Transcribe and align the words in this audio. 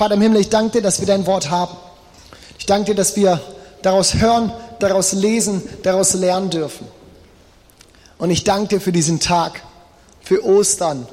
Vater 0.00 0.14
im 0.14 0.22
Himmel, 0.22 0.40
ich 0.40 0.48
danke 0.48 0.78
dir, 0.78 0.82
dass 0.82 1.00
wir 1.00 1.06
dein 1.06 1.26
Wort 1.26 1.50
haben. 1.50 1.76
Ich 2.58 2.64
danke 2.64 2.86
dir, 2.86 2.94
dass 2.94 3.16
wir 3.16 3.38
daraus 3.82 4.14
hören, 4.14 4.50
daraus 4.78 5.12
lesen, 5.12 5.60
daraus 5.82 6.14
lernen 6.14 6.48
dürfen. 6.48 6.88
Und 8.16 8.30
ich 8.30 8.42
danke 8.42 8.68
dir 8.76 8.80
für 8.80 8.92
diesen 8.92 9.20
Tag, 9.20 9.60
für 10.22 10.42
Ostern, 10.42 11.06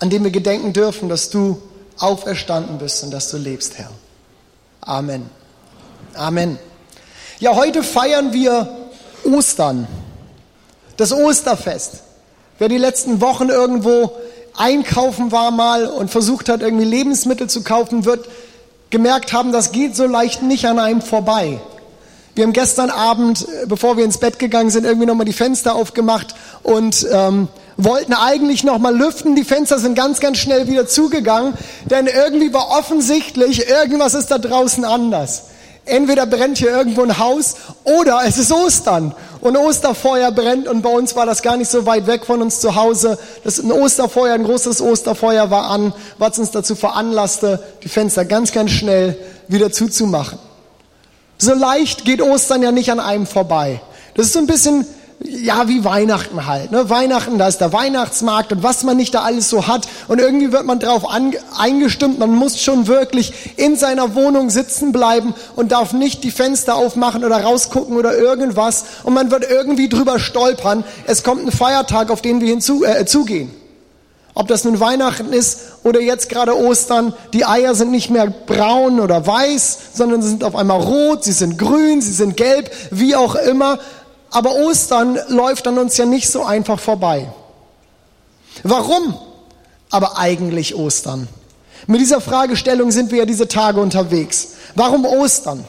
an 0.00 0.10
dem 0.10 0.22
wir 0.22 0.30
gedenken 0.30 0.74
dürfen, 0.74 1.08
dass 1.08 1.30
du 1.30 1.62
auferstanden 1.98 2.76
bist 2.76 3.02
und 3.02 3.10
dass 3.10 3.30
du 3.30 3.38
lebst, 3.38 3.78
Herr. 3.78 3.90
Amen. 4.82 5.30
Amen. 6.12 6.58
Ja, 7.40 7.56
heute 7.56 7.82
feiern 7.82 8.34
wir 8.34 8.68
Ostern, 9.24 9.88
das 10.98 11.10
Osterfest. 11.10 12.02
Wer 12.58 12.68
die 12.68 12.76
letzten 12.76 13.22
Wochen 13.22 13.48
irgendwo 13.48 14.12
einkaufen 14.56 15.32
war 15.32 15.50
mal 15.50 15.86
und 15.86 16.10
versucht 16.10 16.48
hat, 16.48 16.62
irgendwie 16.62 16.84
Lebensmittel 16.84 17.48
zu 17.48 17.62
kaufen, 17.62 18.04
wird 18.04 18.28
gemerkt 18.90 19.32
haben, 19.32 19.52
das 19.52 19.72
geht 19.72 19.96
so 19.96 20.06
leicht 20.06 20.42
nicht 20.42 20.66
an 20.66 20.78
einem 20.78 21.00
vorbei. 21.00 21.60
Wir 22.34 22.44
haben 22.44 22.52
gestern 22.52 22.90
Abend, 22.90 23.46
bevor 23.66 23.96
wir 23.96 24.04
ins 24.04 24.18
Bett 24.18 24.38
gegangen 24.38 24.70
sind, 24.70 24.84
irgendwie 24.84 25.06
nochmal 25.06 25.26
die 25.26 25.34
Fenster 25.34 25.74
aufgemacht 25.74 26.34
und 26.62 27.06
ähm, 27.12 27.48
wollten 27.76 28.14
eigentlich 28.14 28.64
nochmal 28.64 28.96
lüften. 28.96 29.36
Die 29.36 29.44
Fenster 29.44 29.78
sind 29.78 29.94
ganz, 29.94 30.20
ganz 30.20 30.38
schnell 30.38 30.66
wieder 30.66 30.86
zugegangen, 30.86 31.54
denn 31.84 32.06
irgendwie 32.06 32.52
war 32.52 32.70
offensichtlich, 32.70 33.68
irgendwas 33.68 34.14
ist 34.14 34.30
da 34.30 34.38
draußen 34.38 34.84
anders. 34.84 35.44
Entweder 35.84 36.26
brennt 36.26 36.58
hier 36.58 36.70
irgendwo 36.70 37.02
ein 37.02 37.18
Haus 37.18 37.56
oder 37.82 38.20
es 38.24 38.38
ist 38.38 38.52
Ostern 38.52 39.14
und 39.40 39.56
Osterfeuer 39.56 40.30
brennt 40.30 40.68
und 40.68 40.82
bei 40.82 40.90
uns 40.90 41.16
war 41.16 41.26
das 41.26 41.42
gar 41.42 41.56
nicht 41.56 41.68
so 41.68 41.86
weit 41.86 42.06
weg 42.06 42.24
von 42.24 42.40
uns 42.40 42.60
zu 42.60 42.76
Hause. 42.76 43.18
Das 43.42 43.58
ein 43.58 43.72
Osterfeuer, 43.72 44.34
ein 44.34 44.44
großes 44.44 44.80
Osterfeuer 44.80 45.50
war 45.50 45.70
an, 45.70 45.92
was 46.18 46.38
uns 46.38 46.52
dazu 46.52 46.76
veranlasste, 46.76 47.60
die 47.82 47.88
Fenster 47.88 48.24
ganz, 48.24 48.52
ganz 48.52 48.70
schnell 48.70 49.18
wieder 49.48 49.72
zuzumachen. 49.72 50.38
So 51.36 51.54
leicht 51.54 52.04
geht 52.04 52.22
Ostern 52.22 52.62
ja 52.62 52.70
nicht 52.70 52.92
an 52.92 53.00
einem 53.00 53.26
vorbei. 53.26 53.80
Das 54.14 54.26
ist 54.26 54.34
so 54.34 54.38
ein 54.38 54.46
bisschen 54.46 54.86
ja, 55.24 55.68
wie 55.68 55.84
Weihnachten 55.84 56.46
halt. 56.46 56.70
Ne? 56.72 56.88
Weihnachten, 56.88 57.38
da 57.38 57.48
ist 57.48 57.60
der 57.60 57.72
Weihnachtsmarkt 57.72 58.52
und 58.52 58.62
was 58.62 58.82
man 58.82 58.96
nicht 58.96 59.14
da 59.14 59.22
alles 59.22 59.48
so 59.48 59.66
hat. 59.66 59.88
Und 60.08 60.20
irgendwie 60.20 60.52
wird 60.52 60.64
man 60.64 60.78
darauf 60.78 61.06
eingestimmt, 61.58 62.18
man 62.18 62.30
muss 62.30 62.60
schon 62.60 62.86
wirklich 62.86 63.32
in 63.56 63.76
seiner 63.76 64.14
Wohnung 64.14 64.50
sitzen 64.50 64.92
bleiben 64.92 65.34
und 65.56 65.72
darf 65.72 65.92
nicht 65.92 66.24
die 66.24 66.30
Fenster 66.30 66.76
aufmachen 66.76 67.24
oder 67.24 67.42
rausgucken 67.42 67.96
oder 67.96 68.16
irgendwas. 68.16 68.84
Und 69.04 69.14
man 69.14 69.30
wird 69.30 69.48
irgendwie 69.48 69.88
drüber 69.88 70.18
stolpern. 70.18 70.84
Es 71.06 71.22
kommt 71.22 71.46
ein 71.46 71.52
Feiertag, 71.52 72.10
auf 72.10 72.22
den 72.22 72.40
wir 72.40 72.48
hinzu, 72.48 72.84
äh, 72.84 73.04
zugehen. 73.04 73.50
Ob 74.34 74.48
das 74.48 74.64
nun 74.64 74.80
Weihnachten 74.80 75.32
ist 75.32 75.60
oder 75.82 76.00
jetzt 76.00 76.30
gerade 76.30 76.56
Ostern, 76.56 77.12
die 77.34 77.44
Eier 77.44 77.74
sind 77.74 77.90
nicht 77.90 78.08
mehr 78.08 78.28
braun 78.28 78.98
oder 78.98 79.26
weiß, 79.26 79.78
sondern 79.92 80.22
sie 80.22 80.30
sind 80.30 80.42
auf 80.42 80.56
einmal 80.56 80.80
rot, 80.80 81.22
sie 81.22 81.32
sind 81.32 81.58
grün, 81.58 82.00
sie 82.00 82.12
sind 82.12 82.38
gelb, 82.38 82.70
wie 82.90 83.14
auch 83.14 83.34
immer. 83.34 83.78
Aber 84.32 84.54
Ostern 84.56 85.18
läuft 85.28 85.66
an 85.68 85.78
uns 85.78 85.96
ja 85.98 86.06
nicht 86.06 86.28
so 86.28 86.42
einfach 86.42 86.80
vorbei. 86.80 87.30
Warum 88.62 89.14
aber 89.90 90.18
eigentlich 90.18 90.74
Ostern? 90.74 91.28
Mit 91.86 92.00
dieser 92.00 92.20
Fragestellung 92.20 92.90
sind 92.90 93.10
wir 93.10 93.18
ja 93.18 93.24
diese 93.26 93.46
Tage 93.46 93.80
unterwegs. 93.80 94.54
Warum 94.74 95.04
Ostern? 95.04 95.64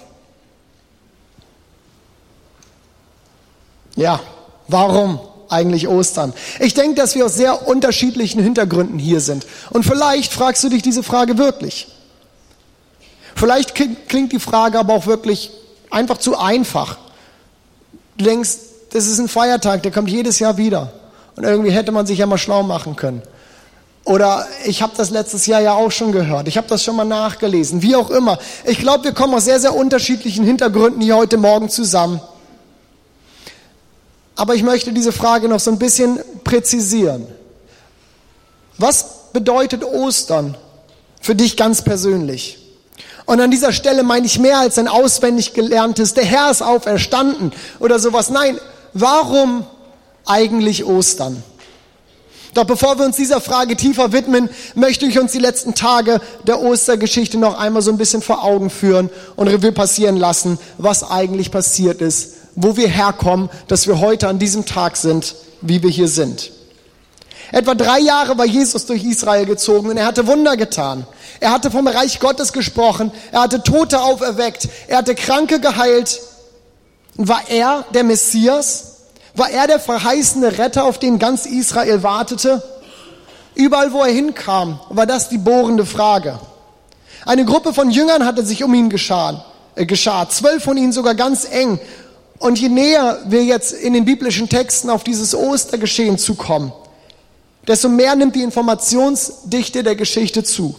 Ja, 3.95 4.21
warum 4.67 5.19
eigentlich 5.49 5.87
Ostern? 5.89 6.33
Ich 6.59 6.73
denke, 6.73 6.95
dass 6.95 7.15
wir 7.15 7.25
aus 7.25 7.35
sehr 7.35 7.67
unterschiedlichen 7.67 8.41
Hintergründen 8.41 8.97
hier 8.97 9.19
sind. 9.19 9.45
Und 9.71 9.83
vielleicht 9.83 10.31
fragst 10.31 10.63
du 10.63 10.69
dich 10.69 10.81
diese 10.81 11.03
Frage 11.03 11.37
wirklich. 11.37 11.87
Vielleicht 13.35 13.75
klingt 13.75 14.31
die 14.31 14.39
Frage 14.39 14.79
aber 14.79 14.93
auch 14.93 15.05
wirklich 15.05 15.51
einfach 15.89 16.17
zu 16.17 16.37
einfach. 16.37 16.97
Du 18.17 18.25
denkst, 18.25 18.51
das 18.91 19.07
ist 19.07 19.19
ein 19.19 19.27
Feiertag, 19.27 19.83
der 19.83 19.91
kommt 19.91 20.09
jedes 20.09 20.39
Jahr 20.39 20.57
wieder. 20.57 20.91
Und 21.35 21.43
irgendwie 21.43 21.71
hätte 21.71 21.91
man 21.91 22.05
sich 22.05 22.19
ja 22.19 22.25
mal 22.25 22.37
schlau 22.37 22.63
machen 22.63 22.95
können. 22.95 23.23
Oder 24.05 24.45
ich 24.65 24.81
habe 24.81 24.93
das 24.97 25.09
letztes 25.09 25.45
Jahr 25.45 25.61
ja 25.61 25.73
auch 25.73 25.91
schon 25.91 26.11
gehört. 26.11 26.47
Ich 26.47 26.57
habe 26.57 26.67
das 26.67 26.83
schon 26.83 26.95
mal 26.95 27.05
nachgelesen. 27.05 27.81
Wie 27.81 27.95
auch 27.95 28.09
immer. 28.09 28.37
Ich 28.65 28.79
glaube, 28.79 29.05
wir 29.05 29.13
kommen 29.13 29.33
aus 29.33 29.45
sehr, 29.45 29.59
sehr 29.59 29.73
unterschiedlichen 29.73 30.43
Hintergründen 30.43 31.01
hier 31.01 31.15
heute 31.15 31.37
Morgen 31.37 31.69
zusammen. 31.69 32.19
Aber 34.35 34.55
ich 34.55 34.63
möchte 34.63 34.91
diese 34.91 35.11
Frage 35.11 35.47
noch 35.47 35.59
so 35.59 35.71
ein 35.71 35.79
bisschen 35.79 36.19
präzisieren. 36.43 37.27
Was 38.77 39.31
bedeutet 39.31 39.83
Ostern 39.83 40.57
für 41.21 41.35
dich 41.35 41.55
ganz 41.55 41.81
persönlich? 41.81 42.62
Und 43.25 43.39
an 43.39 43.51
dieser 43.51 43.71
Stelle 43.71 44.03
meine 44.03 44.25
ich 44.25 44.39
mehr 44.39 44.59
als 44.59 44.77
ein 44.77 44.87
auswendig 44.87 45.53
gelerntes, 45.53 46.13
der 46.13 46.25
Herr 46.25 46.51
ist 46.51 46.61
auferstanden 46.61 47.53
oder 47.79 47.99
sowas. 47.99 48.29
Nein, 48.29 48.59
warum 48.93 49.65
eigentlich 50.25 50.85
Ostern? 50.85 51.41
Doch 52.53 52.65
bevor 52.65 52.99
wir 52.99 53.05
uns 53.05 53.15
dieser 53.15 53.41
Frage 53.41 53.75
tiefer 53.75 54.11
widmen, 54.11 54.49
möchte 54.75 55.05
ich 55.05 55.19
uns 55.19 55.31
die 55.31 55.39
letzten 55.39 55.73
Tage 55.73 56.21
der 56.45 56.61
Ostergeschichte 56.61 57.37
noch 57.37 57.57
einmal 57.57 57.81
so 57.81 57.91
ein 57.91 57.97
bisschen 57.97 58.21
vor 58.21 58.43
Augen 58.43 58.69
führen 58.69 59.09
und 59.35 59.47
Revue 59.47 59.71
passieren 59.71 60.17
lassen, 60.17 60.59
was 60.77 61.09
eigentlich 61.09 61.49
passiert 61.49 62.01
ist, 62.01 62.33
wo 62.55 62.77
wir 62.77 62.87
herkommen, 62.87 63.49
dass 63.67 63.87
wir 63.87 63.99
heute 63.99 64.27
an 64.27 64.37
diesem 64.37 64.65
Tag 64.65 64.97
sind, 64.97 65.33
wie 65.61 65.81
wir 65.81 65.89
hier 65.89 66.07
sind. 66.07 66.51
Etwa 67.51 67.75
drei 67.75 67.99
Jahre 67.99 68.37
war 68.37 68.45
Jesus 68.45 68.85
durch 68.85 69.03
Israel 69.03 69.45
gezogen 69.45 69.89
und 69.89 69.97
er 69.97 70.05
hatte 70.05 70.27
Wunder 70.27 70.55
getan. 70.55 71.07
Er 71.43 71.51
hatte 71.51 71.71
vom 71.71 71.85
Reich 71.87 72.21
Gottes 72.21 72.53
gesprochen. 72.53 73.11
Er 73.33 73.41
hatte 73.41 73.61
Tote 73.61 74.01
auferweckt. 74.01 74.69
Er 74.87 74.99
hatte 74.99 75.13
Kranke 75.13 75.59
geheilt. 75.59 76.21
War 77.15 77.41
er 77.49 77.83
der 77.93 78.05
Messias? 78.05 78.99
War 79.35 79.49
er 79.49 79.67
der 79.67 79.81
verheißene 79.81 80.57
Retter, 80.57 80.85
auf 80.85 80.99
den 80.99 81.19
ganz 81.19 81.45
Israel 81.45 82.01
wartete? 82.01 82.63
Überall, 83.55 83.91
wo 83.91 84.03
er 84.03 84.13
hinkam, 84.13 84.79
war 84.87 85.05
das 85.05 85.27
die 85.27 85.37
bohrende 85.37 85.85
Frage. 85.85 86.39
Eine 87.25 87.43
Gruppe 87.43 87.73
von 87.73 87.91
Jüngern 87.91 88.25
hatte 88.25 88.45
sich 88.45 88.63
um 88.63 88.73
ihn 88.73 88.89
geschart, 88.89 89.43
äh, 89.75 89.85
geschart. 89.85 90.31
zwölf 90.31 90.63
von 90.63 90.77
ihnen 90.77 90.93
sogar 90.93 91.13
ganz 91.13 91.43
eng. 91.43 91.77
Und 92.39 92.57
je 92.57 92.69
näher 92.69 93.19
wir 93.25 93.43
jetzt 93.43 93.73
in 93.73 93.91
den 93.91 94.05
biblischen 94.05 94.47
Texten 94.47 94.89
auf 94.89 95.03
dieses 95.03 95.35
Ostergeschehen 95.35 96.17
zukommen, 96.17 96.71
desto 97.67 97.89
mehr 97.89 98.15
nimmt 98.15 98.33
die 98.33 98.43
Informationsdichte 98.43 99.83
der 99.83 99.97
Geschichte 99.97 100.45
zu. 100.45 100.73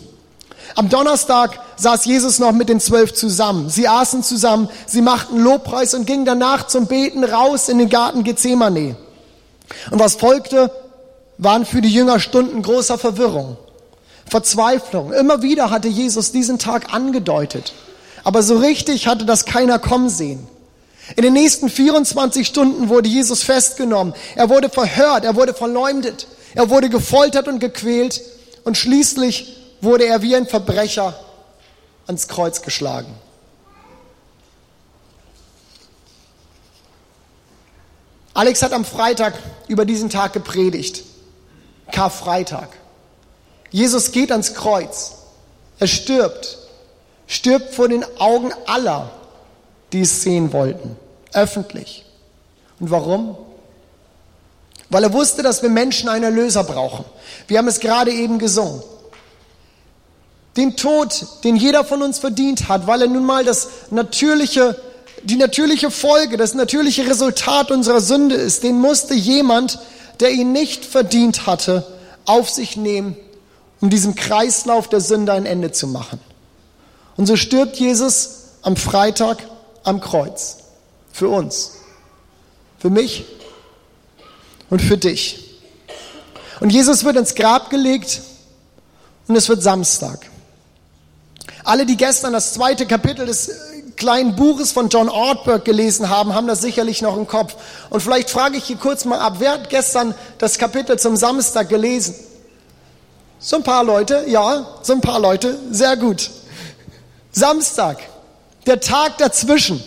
Am 0.75 0.89
Donnerstag 0.89 1.59
saß 1.77 2.05
Jesus 2.05 2.39
noch 2.39 2.53
mit 2.53 2.69
den 2.69 2.81
zwölf 2.81 3.15
zusammen. 3.15 3.69
Sie 3.71 3.89
aßen 3.89 4.23
zusammen, 4.23 4.69
sie 4.87 5.03
machten 5.03 5.43
Lobpreis 5.43 5.95
und 5.95 6.07
gingen 6.07 6.25
danach 6.25 6.67
zum 6.67 6.87
Beten 6.87 7.25
raus 7.25 7.69
in 7.69 7.79
den 7.79 7.89
Garten 7.89 8.25
Gethsemane. 8.25 8.97
Und 9.91 10.01
was 10.01 10.17
folgte, 10.17 10.71
waren 11.39 11.67
für 11.67 11.81
die 11.81 11.93
Jünger 11.93 12.21
Stunden 12.21 12.63
großer 12.63 12.99
Verwirrung, 12.99 13.57
Verzweiflung. 14.29 15.13
Immer 15.13 15.43
wieder 15.43 15.71
hatte 15.71 15.89
Jesus 15.89 16.33
diesen 16.33 16.59
Tag 16.59 16.93
angedeutet. 16.93 17.73
Aber 18.23 18.43
so 18.43 18.57
richtig 18.57 19.07
hatte 19.07 19.25
das 19.25 19.45
keiner 19.45 19.79
kommen 19.79 20.09
sehen. 20.09 20.47
In 21.17 21.23
den 21.23 21.35
nächsten 21.35 21.69
24 21.69 22.47
Stunden 22.47 22.89
wurde 22.89 23.09
Jesus 23.09 23.43
festgenommen. 23.43 24.15
Er 24.37 24.49
wurde 24.49 24.71
verhört, 24.71 25.25
er 25.25 25.37
wurde 25.37 25.53
verleumdet. 25.53 26.27
Er 26.55 26.71
wurde 26.71 26.89
gefoltert 26.89 27.49
und 27.49 27.59
gequält 27.59 28.23
und 28.65 28.79
schließlich 28.79 29.57
wurde 29.84 30.06
er 30.06 30.22
wie 30.22 30.34
ein 30.34 30.47
Verbrecher 30.47 31.19
ans 32.06 32.28
Kreuz 32.28 32.62
geschlagen. 32.62 33.15
Alex 38.34 38.62
hat 38.62 38.72
am 38.72 38.84
Freitag 38.84 39.34
über 39.69 39.84
diesen 39.84 40.11
Tag 40.11 40.33
gepredigt. 40.33 41.05
Karfreitag. 41.93 42.69
Jesus 43.71 44.11
geht 44.11 44.33
ans 44.33 44.55
Kreuz. 44.55 45.12
Er 45.78 45.87
stirbt. 45.87 46.59
Stirbt 47.27 47.75
vor 47.75 47.89
den 47.89 48.04
Augen 48.19 48.53
aller, 48.66 49.10
die 49.92 50.01
es 50.01 50.22
sehen 50.22 50.53
wollten. 50.53 50.97
Öffentlich. 51.33 52.04
Und 52.81 52.91
warum? 52.91 53.36
weil 54.95 55.03
er 55.03 55.13
wusste, 55.13 55.42
dass 55.42 55.60
wir 55.60 55.71
Menschen 55.71 56.09
einen 56.09 56.22
Erlöser 56.22 56.63
brauchen. 56.63 57.04
Wir 57.48 57.59
haben 57.59 57.66
es 57.66 57.81
gerade 57.81 58.13
eben 58.13 58.39
gesungen. 58.39 58.81
Den 60.56 60.77
Tod, 60.77 61.27
den 61.42 61.56
jeder 61.56 61.84
von 61.84 62.03
uns 62.03 62.18
verdient 62.18 62.68
hat, 62.68 62.86
weil 62.86 63.03
er 63.03 63.09
nun 63.09 63.24
mal 63.24 63.45
das 63.45 63.68
natürliche, 63.91 64.80
die 65.22 65.36
natürliche 65.36 65.91
Folge, 65.91 66.36
das 66.36 66.54
natürliche 66.54 67.06
Resultat 67.09 67.71
unserer 67.71 68.01
Sünde 68.01 68.36
ist, 68.36 68.62
den 68.62 68.80
musste 68.80 69.15
jemand, 69.15 69.80
der 70.21 70.30
ihn 70.30 70.53
nicht 70.53 70.84
verdient 70.84 71.47
hatte, 71.47 71.84
auf 72.24 72.51
sich 72.51 72.77
nehmen, 72.77 73.16
um 73.80 73.91
diesem 73.91 74.15
Kreislauf 74.15 74.89
der 74.89 75.01
Sünde 75.01 75.33
ein 75.33 75.47
Ende 75.47 75.72
zu 75.72 75.89
machen. 75.89 76.21
Und 77.16 77.27
so 77.27 77.36
stirbt 77.36 77.77
Jesus 77.77 78.30
am 78.62 78.77
Freitag 78.77 79.39
am 79.83 80.00
Kreuz. 80.00 80.59
Für 81.12 81.28
uns. 81.28 81.72
Für 82.78 82.91
mich 82.91 83.24
und 84.71 84.83
für 84.83 84.98
dich. 84.98 85.60
Und 86.60 86.71
Jesus 86.71 87.04
wird 87.04 87.16
ins 87.16 87.34
Grab 87.34 87.71
gelegt 87.71 88.21
und 89.28 89.36
es 89.36 89.48
wird 89.48 89.62
Samstag. 89.62 90.30
Alle, 91.65 91.87
die 91.87 91.97
gestern 91.97 92.34
das 92.34 92.53
zweite 92.53 92.87
Kapitel 92.87 93.25
des 93.25 93.51
kleinen 93.97 94.37
Buches 94.37 94.72
von 94.72 94.91
John 94.91 95.09
Ortberg 95.09 95.65
gelesen 95.65 96.11
haben, 96.11 96.34
haben 96.34 96.47
das 96.47 96.61
sicherlich 96.61 97.01
noch 97.01 97.16
im 97.16 97.27
Kopf. 97.27 97.57
Und 97.91 98.03
vielleicht 98.03 98.28
frage 98.28 98.59
ich 98.59 98.65
hier 98.65 98.77
kurz 98.77 99.05
mal 99.07 99.19
ab, 99.19 99.37
wer 99.39 99.53
hat 99.53 99.71
gestern 99.71 100.15
das 100.39 100.59
Kapitel 100.59 100.99
zum 100.99 101.16
Samstag 101.16 101.71
gelesen? 101.71 102.15
So 103.39 103.57
ein 103.57 103.63
paar 103.63 103.83
Leute, 103.83 104.25
ja, 104.28 104.66
so 104.83 104.93
ein 104.93 105.01
paar 105.01 105.19
Leute, 105.21 105.59
sehr 105.71 105.97
gut. 105.97 106.31
Samstag, 107.33 107.99
der 108.67 108.81
Tag 108.81 109.19
dazwischen, 109.19 109.83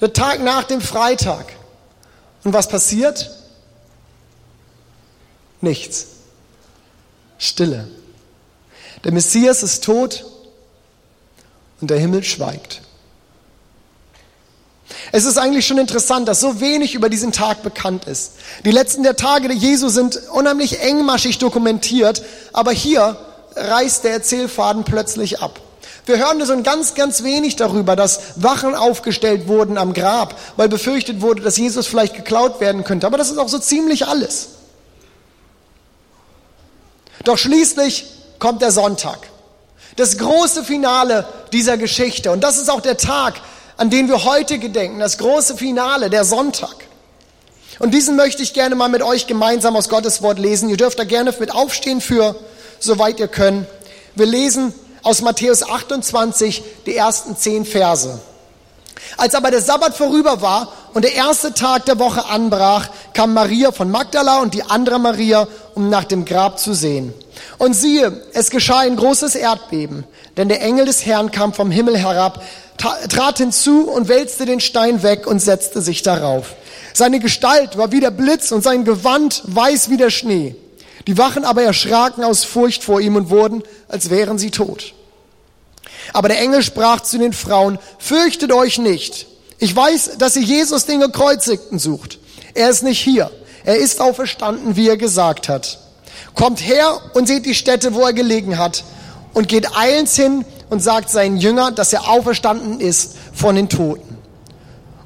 der 0.00 0.12
Tag 0.12 0.42
nach 0.42 0.64
dem 0.64 0.80
Freitag. 0.80 1.52
Und 2.42 2.52
was 2.52 2.68
passiert? 2.68 3.30
Nichts. 5.60 6.06
Stille. 7.38 7.88
Der 9.04 9.12
Messias 9.12 9.62
ist 9.62 9.84
tot 9.84 10.24
und 11.80 11.90
der 11.90 11.98
Himmel 11.98 12.24
schweigt. 12.24 12.82
Es 15.12 15.24
ist 15.24 15.38
eigentlich 15.38 15.66
schon 15.66 15.78
interessant, 15.78 16.28
dass 16.28 16.40
so 16.40 16.60
wenig 16.60 16.94
über 16.94 17.08
diesen 17.08 17.32
Tag 17.32 17.62
bekannt 17.62 18.06
ist. 18.06 18.32
Die 18.64 18.70
letzten 18.70 19.02
der 19.02 19.16
Tage 19.16 19.48
der 19.48 19.56
Jesu 19.56 19.88
sind 19.88 20.20
unheimlich 20.32 20.80
engmaschig 20.80 21.38
dokumentiert, 21.38 22.22
aber 22.52 22.72
hier 22.72 23.16
reißt 23.54 24.04
der 24.04 24.12
Erzählfaden 24.12 24.84
plötzlich 24.84 25.40
ab. 25.40 25.60
Wir 26.04 26.18
hören 26.18 26.38
nur 26.38 26.46
so 26.46 26.52
ein 26.52 26.62
ganz, 26.62 26.94
ganz 26.94 27.24
wenig 27.24 27.56
darüber, 27.56 27.96
dass 27.96 28.20
Wachen 28.36 28.76
aufgestellt 28.76 29.48
wurden 29.48 29.76
am 29.76 29.92
Grab, 29.92 30.38
weil 30.56 30.68
befürchtet 30.68 31.20
wurde, 31.20 31.42
dass 31.42 31.56
Jesus 31.56 31.88
vielleicht 31.88 32.14
geklaut 32.14 32.60
werden 32.60 32.84
könnte. 32.84 33.08
Aber 33.08 33.18
das 33.18 33.30
ist 33.30 33.38
auch 33.38 33.48
so 33.48 33.58
ziemlich 33.58 34.06
alles. 34.06 34.50
Doch 37.24 37.38
schließlich 37.38 38.06
kommt 38.38 38.62
der 38.62 38.70
Sonntag. 38.70 39.18
Das 39.96 40.18
große 40.18 40.64
Finale 40.64 41.26
dieser 41.52 41.76
Geschichte. 41.76 42.30
Und 42.30 42.42
das 42.42 42.58
ist 42.58 42.70
auch 42.70 42.80
der 42.80 42.96
Tag, 42.96 43.40
an 43.76 43.90
den 43.90 44.08
wir 44.08 44.24
heute 44.24 44.58
gedenken. 44.58 45.00
Das 45.00 45.18
große 45.18 45.56
Finale, 45.56 46.10
der 46.10 46.24
Sonntag. 46.24 46.76
Und 47.78 47.92
diesen 47.92 48.16
möchte 48.16 48.42
ich 48.42 48.54
gerne 48.54 48.74
mal 48.74 48.88
mit 48.88 49.02
euch 49.02 49.26
gemeinsam 49.26 49.76
aus 49.76 49.88
Gottes 49.88 50.22
Wort 50.22 50.38
lesen. 50.38 50.68
Ihr 50.68 50.76
dürft 50.76 50.98
da 50.98 51.04
gerne 51.04 51.34
mit 51.38 51.54
aufstehen 51.54 52.00
für, 52.00 52.36
soweit 52.78 53.20
ihr 53.20 53.28
könnt. 53.28 53.66
Wir 54.14 54.26
lesen 54.26 54.74
aus 55.02 55.20
Matthäus 55.20 55.62
28 55.62 56.62
die 56.86 56.96
ersten 56.96 57.36
zehn 57.36 57.64
Verse. 57.64 58.18
Als 59.16 59.34
aber 59.34 59.50
der 59.50 59.60
Sabbat 59.60 59.96
vorüber 59.96 60.40
war 60.42 60.72
und 60.94 61.04
der 61.04 61.14
erste 61.14 61.52
Tag 61.52 61.84
der 61.86 61.98
Woche 61.98 62.26
anbrach, 62.26 62.88
kam 63.14 63.34
Maria 63.34 63.72
von 63.72 63.90
Magdala 63.90 64.40
und 64.40 64.54
die 64.54 64.62
andere 64.62 64.98
Maria, 64.98 65.46
um 65.74 65.88
nach 65.88 66.04
dem 66.04 66.24
Grab 66.24 66.58
zu 66.58 66.74
sehen. 66.74 67.12
Und 67.58 67.74
siehe, 67.74 68.22
es 68.32 68.50
geschah 68.50 68.80
ein 68.80 68.96
großes 68.96 69.34
Erdbeben, 69.34 70.04
denn 70.36 70.48
der 70.48 70.62
Engel 70.62 70.86
des 70.86 71.04
Herrn 71.06 71.30
kam 71.30 71.52
vom 71.52 71.70
Himmel 71.70 71.96
herab, 71.96 72.42
trat 72.76 73.38
hinzu 73.38 73.88
und 73.90 74.08
wälzte 74.08 74.44
den 74.44 74.60
Stein 74.60 75.02
weg 75.02 75.26
und 75.26 75.40
setzte 75.40 75.80
sich 75.80 76.02
darauf. 76.02 76.54
Seine 76.92 77.20
Gestalt 77.20 77.76
war 77.76 77.92
wie 77.92 78.00
der 78.00 78.10
Blitz 78.10 78.52
und 78.52 78.62
sein 78.62 78.84
Gewand 78.84 79.42
weiß 79.46 79.90
wie 79.90 79.96
der 79.96 80.10
Schnee. 80.10 80.56
Die 81.06 81.18
Wachen 81.18 81.44
aber 81.44 81.62
erschraken 81.62 82.24
aus 82.24 82.44
Furcht 82.44 82.82
vor 82.82 83.00
ihm 83.00 83.16
und 83.16 83.30
wurden, 83.30 83.62
als 83.88 84.10
wären 84.10 84.38
sie 84.38 84.50
tot. 84.50 84.94
Aber 86.12 86.28
der 86.28 86.40
Engel 86.40 86.62
sprach 86.62 87.00
zu 87.00 87.18
den 87.18 87.32
Frauen, 87.32 87.78
fürchtet 87.98 88.52
euch 88.52 88.78
nicht. 88.78 89.26
Ich 89.58 89.74
weiß, 89.74 90.18
dass 90.18 90.36
ihr 90.36 90.42
Jesus 90.42 90.86
den 90.86 91.00
Gekreuzigten 91.00 91.78
sucht. 91.78 92.18
Er 92.54 92.70
ist 92.70 92.82
nicht 92.82 93.00
hier. 93.00 93.30
Er 93.64 93.76
ist 93.76 94.00
auferstanden, 94.00 94.76
wie 94.76 94.88
er 94.88 94.96
gesagt 94.96 95.48
hat. 95.48 95.78
Kommt 96.34 96.60
her 96.60 97.00
und 97.14 97.26
seht 97.26 97.46
die 97.46 97.54
Stätte, 97.54 97.94
wo 97.94 98.02
er 98.02 98.12
gelegen 98.12 98.58
hat. 98.58 98.84
Und 99.34 99.48
geht 99.48 99.76
eilends 99.76 100.16
hin 100.16 100.44
und 100.70 100.82
sagt 100.82 101.10
seinen 101.10 101.36
Jüngern, 101.36 101.74
dass 101.74 101.92
er 101.92 102.08
auferstanden 102.08 102.80
ist 102.80 103.16
von 103.34 103.54
den 103.54 103.68
Toten. 103.68 104.16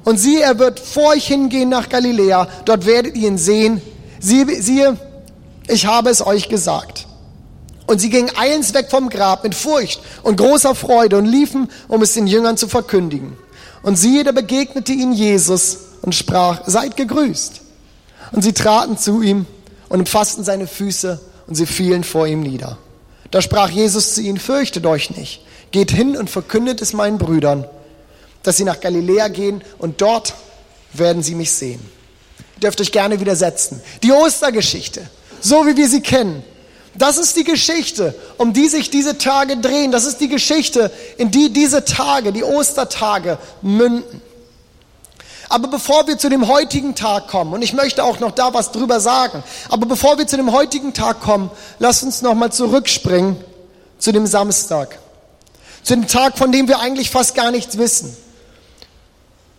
Und 0.03 0.17
siehe, 0.17 0.41
er 0.41 0.57
wird 0.59 0.79
vor 0.79 1.09
euch 1.09 1.27
hingehen 1.27 1.69
nach 1.69 1.89
Galiläa. 1.89 2.47
Dort 2.65 2.85
werdet 2.85 3.15
ihr 3.15 3.27
ihn 3.27 3.37
sehen. 3.37 3.81
Siehe, 4.19 4.61
siehe 4.61 4.97
ich 5.67 5.85
habe 5.85 6.09
es 6.09 6.25
euch 6.25 6.49
gesagt. 6.49 7.07
Und 7.91 7.99
sie 7.99 8.09
gingen 8.09 8.31
eilends 8.37 8.73
weg 8.73 8.87
vom 8.89 9.09
Grab 9.09 9.43
mit 9.43 9.53
Furcht 9.53 10.01
und 10.23 10.37
großer 10.37 10.75
Freude 10.75 11.17
und 11.17 11.25
liefen, 11.25 11.69
um 11.89 12.01
es 12.01 12.13
den 12.13 12.25
Jüngern 12.25 12.55
zu 12.55 12.69
verkündigen. 12.69 13.37
Und 13.83 13.97
siehe, 13.97 14.23
da 14.23 14.31
begegnete 14.31 14.93
ihnen 14.93 15.11
Jesus 15.11 15.77
und 16.01 16.15
sprach, 16.15 16.61
seid 16.67 16.95
gegrüßt. 16.95 17.59
Und 18.31 18.43
sie 18.43 18.53
traten 18.53 18.97
zu 18.97 19.21
ihm 19.21 19.45
und 19.89 19.99
umfassten 19.99 20.45
seine 20.45 20.67
Füße 20.67 21.19
und 21.47 21.55
sie 21.55 21.65
fielen 21.65 22.05
vor 22.05 22.27
ihm 22.27 22.39
nieder. 22.39 22.77
Da 23.29 23.41
sprach 23.41 23.69
Jesus 23.69 24.15
zu 24.15 24.21
ihnen, 24.21 24.37
fürchtet 24.37 24.85
euch 24.85 25.09
nicht, 25.17 25.41
geht 25.71 25.91
hin 25.91 26.15
und 26.15 26.29
verkündet 26.29 26.81
es 26.81 26.93
meinen 26.93 27.17
Brüdern, 27.17 27.67
dass 28.43 28.55
sie 28.55 28.63
nach 28.63 28.79
Galiläa 28.79 29.27
gehen 29.27 29.65
und 29.79 29.99
dort 29.99 30.33
werden 30.93 31.23
sie 31.23 31.35
mich 31.35 31.51
sehen. 31.51 31.81
Ihr 32.55 32.61
dürft 32.61 32.79
euch 32.79 32.93
gerne 32.93 33.19
widersetzen. 33.19 33.81
Die 34.01 34.13
Ostergeschichte 34.13 35.01
so 35.41 35.65
wie 35.65 35.75
wir 35.75 35.89
sie 35.89 36.01
kennen. 36.01 36.43
Das 36.95 37.17
ist 37.17 37.37
die 37.37 37.43
Geschichte, 37.43 38.13
um 38.37 38.53
die 38.53 38.67
sich 38.67 38.89
diese 38.89 39.17
Tage 39.17 39.57
drehen. 39.57 39.91
Das 39.91 40.05
ist 40.05 40.19
die 40.19 40.27
Geschichte, 40.27 40.91
in 41.17 41.31
die 41.31 41.51
diese 41.53 41.85
Tage, 41.85 42.33
die 42.33 42.43
Ostertage 42.43 43.37
münden. 43.61 44.21
Aber 45.47 45.67
bevor 45.67 46.07
wir 46.07 46.17
zu 46.17 46.29
dem 46.29 46.47
heutigen 46.47 46.95
Tag 46.95 47.27
kommen, 47.27 47.53
und 47.53 47.61
ich 47.61 47.73
möchte 47.73 48.03
auch 48.03 48.19
noch 48.19 48.31
da 48.31 48.53
was 48.53 48.71
drüber 48.71 48.99
sagen, 49.01 49.43
aber 49.69 49.85
bevor 49.85 50.17
wir 50.17 50.25
zu 50.25 50.37
dem 50.37 50.51
heutigen 50.53 50.93
Tag 50.93 51.21
kommen, 51.21 51.51
lass 51.79 52.03
uns 52.03 52.21
nochmal 52.21 52.53
zurückspringen 52.53 53.35
zu 53.97 54.11
dem 54.11 54.27
Samstag. 54.27 54.97
Zu 55.83 55.95
dem 55.95 56.07
Tag, 56.07 56.37
von 56.37 56.51
dem 56.51 56.67
wir 56.67 56.79
eigentlich 56.79 57.09
fast 57.09 57.35
gar 57.35 57.51
nichts 57.51 57.77
wissen. 57.77 58.15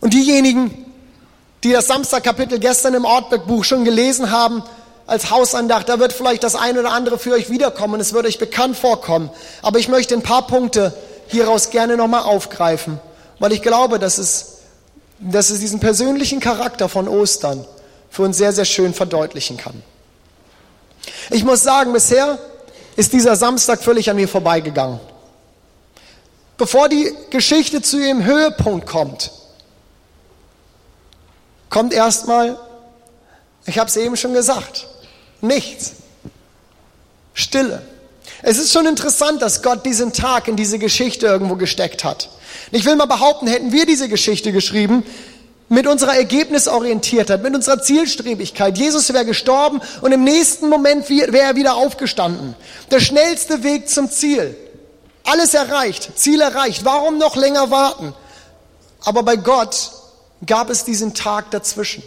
Und 0.00 0.14
diejenigen, 0.14 0.86
die 1.62 1.72
das 1.72 1.86
Samstagkapitel 1.88 2.58
gestern 2.58 2.94
im 2.94 3.04
Ortberg-Buch 3.04 3.64
schon 3.64 3.84
gelesen 3.84 4.30
haben, 4.30 4.62
als 5.06 5.30
Hausandacht, 5.30 5.88
da 5.88 5.98
wird 5.98 6.12
vielleicht 6.12 6.44
das 6.44 6.54
eine 6.54 6.80
oder 6.80 6.92
andere 6.92 7.18
für 7.18 7.32
euch 7.32 7.50
wiederkommen 7.50 8.00
es 8.00 8.12
wird 8.12 8.26
euch 8.26 8.38
bekannt 8.38 8.76
vorkommen. 8.76 9.30
Aber 9.60 9.78
ich 9.78 9.88
möchte 9.88 10.14
ein 10.14 10.22
paar 10.22 10.46
Punkte 10.46 10.94
hieraus 11.26 11.70
gerne 11.70 11.96
nochmal 11.96 12.22
aufgreifen, 12.22 13.00
weil 13.38 13.52
ich 13.52 13.62
glaube, 13.62 13.98
dass 13.98 14.18
es, 14.18 14.58
dass 15.18 15.50
es 15.50 15.60
diesen 15.60 15.80
persönlichen 15.80 16.40
Charakter 16.40 16.88
von 16.88 17.08
Ostern 17.08 17.64
für 18.10 18.22
uns 18.22 18.36
sehr, 18.36 18.52
sehr 18.52 18.64
schön 18.64 18.94
verdeutlichen 18.94 19.56
kann. 19.56 19.82
Ich 21.30 21.44
muss 21.44 21.62
sagen, 21.62 21.92
bisher 21.92 22.38
ist 22.96 23.12
dieser 23.12 23.36
Samstag 23.36 23.82
völlig 23.82 24.10
an 24.10 24.16
mir 24.16 24.28
vorbeigegangen. 24.28 25.00
Bevor 26.58 26.88
die 26.88 27.12
Geschichte 27.30 27.82
zu 27.82 27.98
ihrem 27.98 28.24
Höhepunkt 28.24 28.86
kommt, 28.86 29.32
kommt 31.70 31.94
erstmal, 31.94 32.58
ich 33.64 33.78
habe 33.78 33.88
es 33.88 33.96
eben 33.96 34.16
schon 34.16 34.34
gesagt, 34.34 34.86
Nichts. 35.42 35.92
Stille. 37.34 37.82
Es 38.42 38.58
ist 38.58 38.72
schon 38.72 38.86
interessant, 38.86 39.42
dass 39.42 39.62
Gott 39.62 39.84
diesen 39.84 40.12
Tag 40.12 40.48
in 40.48 40.56
diese 40.56 40.78
Geschichte 40.78 41.26
irgendwo 41.26 41.56
gesteckt 41.56 42.04
hat. 42.04 42.30
Ich 42.70 42.84
will 42.84 42.96
mal 42.96 43.06
behaupten, 43.06 43.46
hätten 43.46 43.72
wir 43.72 43.84
diese 43.84 44.08
Geschichte 44.08 44.52
geschrieben, 44.52 45.04
mit 45.68 45.86
unserer 45.86 46.16
Ergebnisorientiertheit, 46.16 47.42
mit 47.42 47.54
unserer 47.54 47.82
Zielstrebigkeit. 47.82 48.76
Jesus 48.76 49.12
wäre 49.12 49.24
gestorben 49.24 49.80
und 50.00 50.12
im 50.12 50.22
nächsten 50.22 50.68
Moment 50.68 51.08
wäre 51.08 51.38
er 51.38 51.56
wieder 51.56 51.74
aufgestanden. 51.76 52.54
Der 52.90 53.00
schnellste 53.00 53.62
Weg 53.62 53.88
zum 53.88 54.10
Ziel. 54.10 54.56
Alles 55.24 55.54
erreicht, 55.54 56.10
Ziel 56.16 56.40
erreicht. 56.40 56.84
Warum 56.84 57.18
noch 57.18 57.36
länger 57.36 57.70
warten? 57.70 58.14
Aber 59.04 59.22
bei 59.22 59.36
Gott 59.36 59.92
gab 60.44 60.68
es 60.68 60.84
diesen 60.84 61.14
Tag 61.14 61.50
dazwischen. 61.50 62.02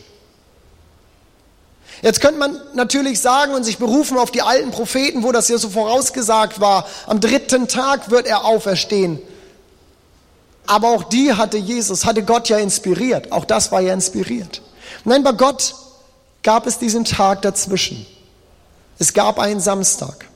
Jetzt 2.05 2.21
könnte 2.21 2.37
man 2.37 2.61
natürlich 2.75 3.19
sagen 3.19 3.55
und 3.55 3.63
sich 3.63 3.79
berufen 3.79 4.19
auf 4.19 4.29
die 4.29 4.43
alten 4.43 4.69
Propheten, 4.69 5.23
wo 5.23 5.31
das 5.31 5.47
ja 5.47 5.57
so 5.57 5.71
vorausgesagt 5.71 6.59
war, 6.59 6.85
am 7.07 7.19
dritten 7.19 7.67
Tag 7.67 8.11
wird 8.11 8.27
er 8.27 8.45
auferstehen. 8.45 9.19
Aber 10.67 10.89
auch 10.89 11.05
die 11.05 11.33
hatte 11.33 11.57
Jesus, 11.57 12.05
hatte 12.05 12.21
Gott 12.21 12.47
ja 12.47 12.59
inspiriert. 12.59 13.31
Auch 13.31 13.43
das 13.43 13.71
war 13.71 13.81
ja 13.81 13.91
inspiriert. 13.91 14.61
Nein, 15.03 15.23
bei 15.23 15.31
Gott 15.31 15.73
gab 16.43 16.67
es 16.67 16.77
diesen 16.77 17.05
Tag 17.05 17.41
dazwischen. 17.41 18.05
Es 18.99 19.11
gab 19.11 19.39
einen 19.39 19.59
Samstag. 19.59 20.27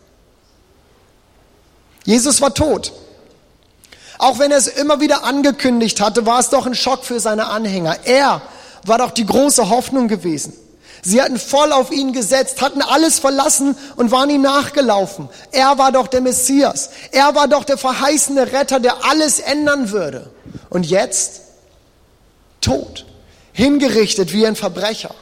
Jesus 2.04 2.42
war 2.42 2.56
tot. 2.56 2.94
Auch 4.18 4.40
wenn 4.40 4.50
er 4.50 4.58
es 4.58 4.66
immer 4.66 5.02
wieder 5.02 5.24
angekündigt 5.24 6.02
hatte, 6.02 6.26
war 6.26 6.40
es 6.40 6.50
doch 6.50 6.66
ein 6.66 6.74
Schock 6.74 7.04
für 7.04 7.20
seine 7.20 7.46
Anhänger. 7.46 7.96
Er 8.06 8.42
war 8.88 8.98
doch 8.98 9.12
die 9.12 9.28
große 9.28 9.70
Hoffnung 9.70 10.08
gewesen. 10.08 10.54
Sie 11.01 11.22
hatten 11.22 11.39
voll 11.39 11.72
auf 11.72 11.91
ihn 11.91 12.13
gesetzt, 12.13 12.62
hatten 12.62 12.82
alles 12.82 13.20
verlassen 13.20 13.77
und 13.96 14.12
waren 14.12 14.29
ihm 14.29 14.41
nachgelaufen. 14.41 15.29
Er 15.51 15.77
war 15.77 15.91
doch 15.91 16.08
der 16.08 16.22
Messias. 16.22 16.89
Er 17.12 17.36
war 17.36 17.48
doch 17.48 17.63
der 17.63 17.77
verheißene 17.77 18.51
Retter, 18.51 18.79
der 18.79 19.06
alles 19.06 19.39
ändern 19.39 19.91
würde. 19.91 20.29
Und 20.70 20.86
jetzt 20.86 21.41
tot, 22.62 23.06
hingerichtet 23.53 24.34
wie 24.34 24.46
ein 24.46 24.56
Verbrecher. 24.56 25.15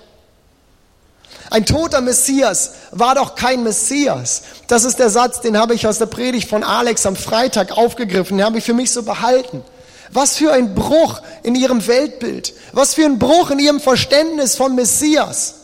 Ein 1.50 1.66
toter 1.66 2.02
Messias 2.02 2.72
war 2.92 3.16
doch 3.16 3.36
kein 3.36 3.64
Messias. 3.64 4.42
Das 4.68 4.84
ist 4.84 5.00
der 5.00 5.10
Satz, 5.10 5.42
den 5.42 5.58
habe 5.58 5.76
ich 5.76 5.88
aus 5.88 5.98
der 5.98 6.08
Predigt 6.08 6.50
von 6.50 6.64
Alex 6.64 7.06
am 7.06 7.16
Freitag 7.16 7.72
aufgegriffen, 7.72 8.38
den 8.38 8.46
habe 8.46 8.58
ich 8.58 8.66
für 8.66 8.74
mich 8.74 8.92
so 8.92 9.04
behalten. 9.04 9.64
Was 10.12 10.38
für 10.38 10.52
ein 10.52 10.74
Bruch 10.74 11.22
in 11.44 11.56
ihrem 11.56 11.86
Weltbild. 11.86 12.54
Was 12.74 12.96
für 12.96 13.06
ein 13.06 13.20
Bruch 13.20 13.52
in 13.52 13.60
ihrem 13.60 13.80
Verständnis 13.80 14.56
vom 14.56 14.76
Messias. 14.76 15.56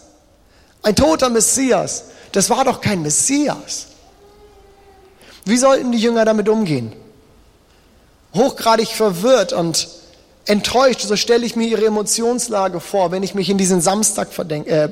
Ein 0.83 0.95
toter 0.95 1.29
Messias. 1.29 2.05
Das 2.33 2.49
war 2.49 2.65
doch 2.65 2.81
kein 2.81 3.01
Messias. 3.01 3.87
Wie 5.45 5.57
sollten 5.57 5.91
die 5.91 5.97
Jünger 5.97 6.25
damit 6.25 6.49
umgehen? 6.49 6.93
Hochgradig 8.33 8.89
verwirrt 8.89 9.53
und 9.53 9.87
enttäuscht, 10.45 11.01
so 11.01 11.15
stelle 11.15 11.45
ich 11.45 11.55
mir 11.55 11.67
ihre 11.67 11.85
Emotionslage 11.85 12.79
vor, 12.79 13.11
wenn 13.11 13.23
ich 13.23 13.33
mich 13.33 13.49
in 13.49 13.57
diesen 13.57 13.81
Samstag 13.81 14.29
äh, 14.37 14.89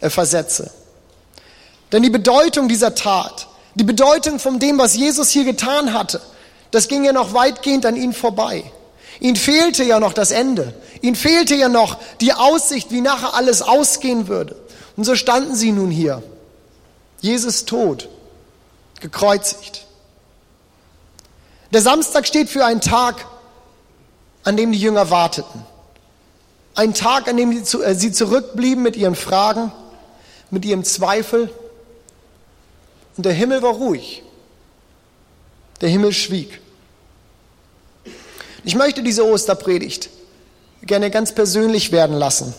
äh, 0.00 0.10
versetze. 0.10 0.70
Denn 1.92 2.02
die 2.02 2.10
Bedeutung 2.10 2.68
dieser 2.68 2.94
Tat, 2.94 3.48
die 3.74 3.84
Bedeutung 3.84 4.38
von 4.38 4.58
dem, 4.58 4.78
was 4.78 4.96
Jesus 4.96 5.30
hier 5.30 5.44
getan 5.44 5.92
hatte, 5.92 6.20
das 6.70 6.88
ging 6.88 7.04
ja 7.04 7.12
noch 7.12 7.32
weitgehend 7.34 7.86
an 7.86 7.96
ihn 7.96 8.12
vorbei. 8.12 8.62
Ihnen 9.20 9.36
fehlte 9.36 9.84
ja 9.84 10.00
noch 10.00 10.12
das 10.12 10.30
Ende. 10.30 10.74
Ihnen 11.00 11.16
fehlte 11.16 11.54
ja 11.54 11.68
noch 11.68 11.98
die 12.20 12.32
Aussicht, 12.32 12.90
wie 12.90 13.00
nachher 13.00 13.34
alles 13.34 13.62
ausgehen 13.62 14.28
würde. 14.28 14.56
Und 14.98 15.04
so 15.04 15.14
standen 15.14 15.54
sie 15.54 15.70
nun 15.70 15.92
hier. 15.92 16.24
Jesus 17.20 17.64
tot, 17.66 18.08
gekreuzigt. 18.98 19.86
Der 21.72 21.80
Samstag 21.80 22.26
steht 22.26 22.48
für 22.48 22.64
einen 22.64 22.80
Tag, 22.80 23.24
an 24.42 24.56
dem 24.56 24.72
die 24.72 24.80
Jünger 24.80 25.08
warteten. 25.08 25.62
Ein 26.74 26.94
Tag, 26.94 27.28
an 27.28 27.36
dem 27.36 27.52
äh, 27.52 27.94
sie 27.94 28.10
zurückblieben 28.10 28.82
mit 28.82 28.96
ihren 28.96 29.14
Fragen, 29.14 29.70
mit 30.50 30.64
ihrem 30.64 30.82
Zweifel. 30.82 31.48
Und 33.16 33.24
der 33.24 33.34
Himmel 33.34 33.62
war 33.62 33.74
ruhig. 33.74 34.24
Der 35.80 35.90
Himmel 35.90 36.12
schwieg. 36.12 36.60
Ich 38.64 38.74
möchte 38.74 39.04
diese 39.04 39.24
Osterpredigt 39.24 40.10
gerne 40.82 41.08
ganz 41.12 41.32
persönlich 41.32 41.92
werden 41.92 42.16
lassen. 42.16 42.52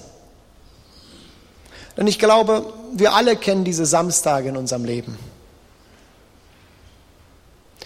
Denn 2.00 2.08
ich 2.08 2.18
glaube, 2.18 2.66
wir 2.94 3.14
alle 3.14 3.36
kennen 3.36 3.66
diese 3.66 3.86
Samstage 3.86 4.48
in 4.48 4.56
unserem 4.56 4.86
Leben. 4.86 5.20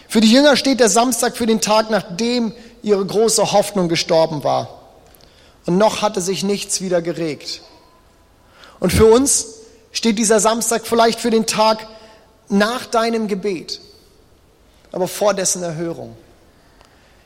Für 0.08 0.22
die 0.22 0.32
Jünger 0.32 0.56
steht 0.56 0.80
der 0.80 0.90
Samstag 0.90 1.36
für 1.36 1.48
den 1.48 1.62
Tag, 1.62 1.90
nachdem 1.90 2.54
ihre 2.84 3.04
große 3.04 3.54
Hoffnung 3.54 3.90
gestorben 3.90 4.44
war. 4.44 4.82
Und 5.66 5.80
noch 5.80 6.04
hatte 6.04 6.22
sich 6.22 6.44
nichts 6.44 6.80
wieder 6.80 7.02
geregt. 7.02 7.64
Und 8.80 8.94
für 8.94 9.08
uns 9.08 9.48
steht 9.92 10.20
dieser 10.20 10.40
Samstag 10.40 10.86
vielleicht 10.86 11.20
für 11.20 11.32
den 11.32 11.48
Tag 11.48 11.88
nach 12.50 12.86
deinem 12.86 13.28
Gebet, 13.28 13.82
aber 14.92 15.08
vor 15.08 15.34
dessen 15.34 15.64
Erhörung. 15.64 16.16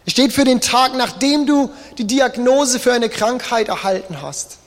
Es 0.06 0.14
steht 0.14 0.32
für 0.32 0.46
den 0.46 0.62
Tag, 0.62 0.96
nachdem 0.96 1.46
du 1.48 1.70
die 1.98 2.08
Diagnose 2.08 2.80
für 2.80 2.94
eine 2.94 3.10
Krankheit 3.10 3.68
erhalten 3.68 4.22
hast, 4.22 4.60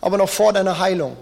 aber 0.00 0.16
noch 0.16 0.30
vor 0.30 0.54
deiner 0.54 0.78
Heilung. 0.78 1.18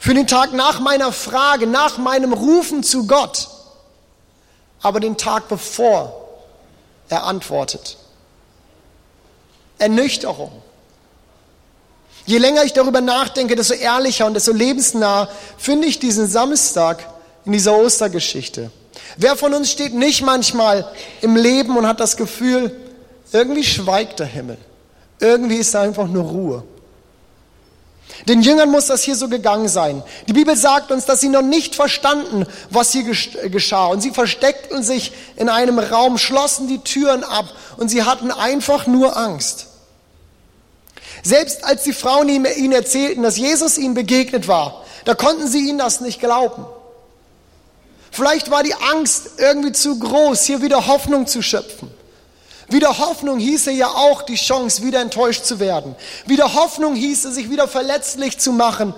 Für 0.00 0.14
den 0.14 0.26
Tag 0.26 0.52
nach 0.52 0.80
meiner 0.80 1.12
Frage, 1.12 1.68
nach 1.68 1.98
meinem 1.98 2.32
Rufen 2.32 2.82
zu 2.82 3.06
Gott 3.06 3.48
aber 4.82 5.00
den 5.00 5.16
Tag 5.16 5.48
bevor 5.48 6.28
er 7.08 7.24
antwortet. 7.24 7.96
Ernüchterung. 9.78 10.52
Je 12.26 12.38
länger 12.38 12.64
ich 12.64 12.72
darüber 12.72 13.00
nachdenke, 13.00 13.56
desto 13.56 13.74
ehrlicher 13.74 14.26
und 14.26 14.34
desto 14.34 14.52
lebensnah 14.52 15.28
finde 15.58 15.88
ich 15.88 15.98
diesen 15.98 16.28
Samstag 16.28 17.06
in 17.44 17.52
dieser 17.52 17.76
Ostergeschichte. 17.76 18.70
Wer 19.16 19.36
von 19.36 19.54
uns 19.54 19.70
steht 19.70 19.94
nicht 19.94 20.22
manchmal 20.22 20.90
im 21.22 21.36
Leben 21.36 21.76
und 21.76 21.86
hat 21.86 21.98
das 21.98 22.16
Gefühl, 22.16 22.76
irgendwie 23.32 23.64
schweigt 23.64 24.20
der 24.20 24.26
Himmel. 24.26 24.58
Irgendwie 25.18 25.56
ist 25.56 25.74
da 25.74 25.82
einfach 25.82 26.06
nur 26.06 26.24
Ruhe. 26.24 26.64
Den 28.28 28.42
Jüngern 28.42 28.70
muss 28.70 28.86
das 28.86 29.02
hier 29.02 29.16
so 29.16 29.28
gegangen 29.28 29.68
sein. 29.68 30.02
Die 30.28 30.32
Bibel 30.32 30.56
sagt 30.56 30.90
uns, 30.90 31.06
dass 31.06 31.20
sie 31.20 31.28
noch 31.28 31.42
nicht 31.42 31.74
verstanden, 31.74 32.46
was 32.68 32.92
hier 32.92 33.04
geschah. 33.04 33.86
Und 33.86 34.02
sie 34.02 34.10
versteckten 34.10 34.82
sich 34.82 35.12
in 35.36 35.48
einem 35.48 35.78
Raum, 35.78 36.18
schlossen 36.18 36.68
die 36.68 36.78
Türen 36.80 37.24
ab 37.24 37.46
und 37.76 37.88
sie 37.88 38.02
hatten 38.02 38.30
einfach 38.30 38.86
nur 38.86 39.16
Angst. 39.16 39.66
Selbst 41.22 41.64
als 41.64 41.82
die 41.82 41.92
Frauen 41.92 42.28
ihnen 42.28 42.72
erzählten, 42.72 43.22
dass 43.22 43.36
Jesus 43.36 43.78
ihnen 43.78 43.94
begegnet 43.94 44.48
war, 44.48 44.84
da 45.04 45.14
konnten 45.14 45.48
sie 45.48 45.68
ihnen 45.68 45.78
das 45.78 46.00
nicht 46.00 46.20
glauben. 46.20 46.66
Vielleicht 48.10 48.50
war 48.50 48.62
die 48.62 48.74
Angst 48.74 49.30
irgendwie 49.38 49.72
zu 49.72 49.98
groß, 49.98 50.44
hier 50.44 50.62
wieder 50.62 50.86
Hoffnung 50.86 51.26
zu 51.26 51.42
schöpfen. 51.42 51.90
Wieder 52.70 52.98
Hoffnung 52.98 53.40
hieße 53.40 53.72
ja 53.72 53.88
auch 53.88 54.22
die 54.22 54.36
Chance, 54.36 54.82
wieder 54.82 55.00
enttäuscht 55.00 55.44
zu 55.44 55.58
werden. 55.58 55.96
Wieder 56.26 56.54
Hoffnung 56.54 56.94
hieße, 56.94 57.32
sich 57.32 57.50
wieder 57.50 57.66
verletzlich 57.66 58.38
zu 58.38 58.52
machen 58.52 58.94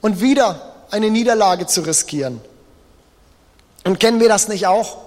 und 0.00 0.20
wieder 0.20 0.74
eine 0.90 1.10
Niederlage 1.10 1.66
zu 1.66 1.80
riskieren. 1.80 2.40
Und 3.84 3.98
kennen 3.98 4.20
wir 4.20 4.28
das 4.28 4.46
nicht 4.46 4.66
auch? 4.68 4.98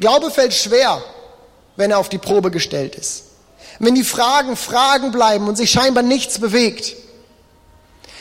Glaube 0.00 0.32
fällt 0.32 0.52
schwer, 0.52 1.00
wenn 1.76 1.92
er 1.92 1.98
auf 1.98 2.08
die 2.08 2.18
Probe 2.18 2.50
gestellt 2.50 2.96
ist. 2.96 3.24
Wenn 3.78 3.94
die 3.94 4.04
Fragen 4.04 4.56
Fragen 4.56 5.12
bleiben 5.12 5.46
und 5.46 5.56
sich 5.56 5.70
scheinbar 5.70 6.02
nichts 6.02 6.40
bewegt. 6.40 6.96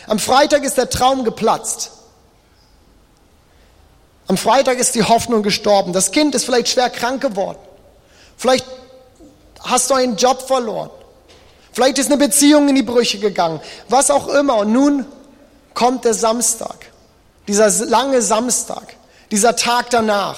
Am 0.06 0.20
Freitag 0.20 0.64
ist 0.64 0.78
der 0.78 0.92
Traum 0.92 1.24
geplatzt. 1.24 1.92
Am 4.28 4.38
Freitag 4.38 4.78
ist 4.78 4.94
die 4.94 5.04
Hoffnung 5.04 5.42
gestorben. 5.42 5.92
Das 5.92 6.12
Kind 6.12 6.36
ist 6.36 6.46
vielleicht 6.46 6.68
schwer 6.70 6.90
krank 6.90 7.22
geworden. 7.22 7.60
Vielleicht 8.38 8.66
hast 9.62 9.90
du 9.90 9.96
einen 9.96 10.16
Job 10.16 10.42
verloren. 10.42 10.90
Vielleicht 11.72 11.98
ist 11.98 12.08
eine 12.08 12.18
Beziehung 12.18 12.70
in 12.70 12.76
die 12.76 12.84
Brüche 12.84 13.20
gegangen. 13.20 13.60
Was 13.90 14.10
auch 14.10 14.28
immer. 14.30 14.58
Und 14.58 14.72
nun 14.72 15.06
kommt 15.74 16.06
der 16.06 16.14
Samstag. 16.14 16.92
Dieser 17.48 17.70
lange 17.86 18.22
Samstag. 18.22 18.96
Dieser 19.32 19.56
Tag 19.56 19.90
danach. 19.90 20.38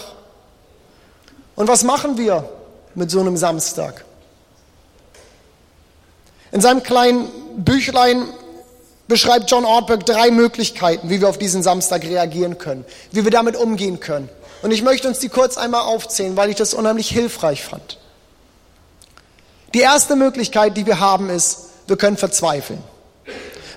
Und 1.56 1.68
was 1.68 1.84
machen 1.84 2.18
wir 2.18 2.50
mit 2.96 3.12
so 3.12 3.20
einem 3.20 3.38
Samstag? 3.38 4.04
In 6.52 6.62
seinem 6.62 6.82
kleinen 6.82 7.28
Büchlein 7.58 8.24
beschreibt 9.08 9.50
John 9.50 9.66
Ortberg 9.66 10.06
drei 10.06 10.32
Möglichkeiten, 10.32 11.10
wie 11.10 11.22
wir 11.22 11.30
auf 11.30 11.38
diesen 11.38 11.64
Samstag 11.64 12.04
reagieren 12.04 12.58
können, 12.58 12.86
wie 13.12 13.24
wir 13.24 13.32
damit 13.32 13.56
umgehen 13.56 14.00
können. 14.00 14.30
Und 14.62 14.72
ich 14.72 14.82
möchte 14.82 15.08
uns 15.08 15.20
die 15.20 15.30
kurz 15.30 15.58
einmal 15.58 15.82
aufzählen, 15.82 16.36
weil 16.36 16.50
ich 16.50 16.56
das 16.56 16.74
unheimlich 16.74 17.10
hilfreich 17.10 17.64
fand. 17.64 17.98
Die 19.74 19.80
erste 19.80 20.16
Möglichkeit, 20.16 20.78
die 20.78 20.86
wir 20.86 21.00
haben, 21.00 21.30
ist, 21.30 21.70
wir 21.88 21.98
können 21.98 22.18
verzweifeln. 22.18 22.82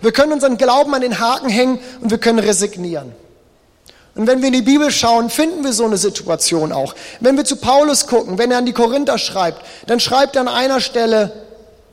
Wir 0.01 0.13
können 0.13 0.33
unseren 0.33 0.57
Glauben 0.57 0.95
an 0.95 1.03
den 1.03 1.19
Haken 1.19 1.51
hängen 1.51 1.79
und 2.01 2.11
wir 2.11 2.19
können 2.19 2.39
resignieren. 2.39 3.13
Und 4.15 4.27
wenn 4.27 4.41
wir 4.41 4.49
in 4.49 4.55
die 4.55 4.63
Bibel 4.63 4.91
schauen, 4.91 5.31
finden 5.31 5.63
wir 5.63 5.73
so 5.73 5.85
eine 5.85 5.97
Situation 5.97 6.73
auch. 6.73 6.95
Wenn 7.21 7.37
wir 7.37 7.45
zu 7.45 7.57
Paulus 7.57 8.07
gucken, 8.07 8.39
wenn 8.39 8.51
er 8.51 8.59
an 8.59 8.67
die 8.67 8.73
Korinther 8.73 9.19
schreibt, 9.19 9.65
dann 9.87 10.01
schreibt 10.01 10.37
er 10.37 10.43
an 10.43 10.49
einer 10.49 10.81
Stelle, 10.81 11.33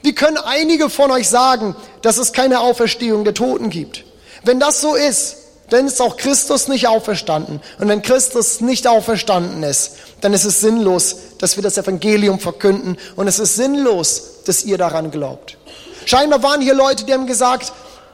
wie 0.02 0.14
können 0.14 0.38
einige 0.38 0.90
von 0.90 1.12
euch 1.12 1.28
sagen, 1.28 1.76
dass 2.02 2.18
es 2.18 2.34
keine 2.34 2.60
Auferstehung 2.60 3.24
der 3.24 3.34
Toten 3.34 3.70
gibt? 3.70 4.04
Wenn 4.44 4.60
das 4.60 4.82
so 4.82 4.96
ist, 4.96 5.38
dann 5.70 5.88
ist 5.88 6.02
auch 6.02 6.16
Christus 6.16 6.68
nicht 6.68 6.88
auferstanden. 6.88 7.62
Und 7.80 7.90
wenn 7.90 8.02
Christus 8.02 8.62
nicht 8.62 8.88
auferstanden 8.88 9.64
ist, 9.64 9.94
dann 10.22 10.34
ist 10.34 10.46
es 10.46 10.62
sinnlos, 10.62 11.18
dass 11.40 11.58
wir 11.58 11.64
das 11.64 11.78
Evangelium 11.78 12.40
verkünden. 12.40 12.98
Und 13.16 13.28
es 13.28 13.40
ist 13.40 13.56
sinnlos, 13.56 14.44
dass 14.46 14.64
ihr 14.64 14.78
daran 14.78 15.12
glaubt. 15.12 15.58
Scheinbar 16.06 16.42
waren 16.42 16.62
hier 16.62 16.74
Leute, 16.74 17.04
die 17.04 17.14
haben 17.14 17.28
gesagt, 17.28 17.74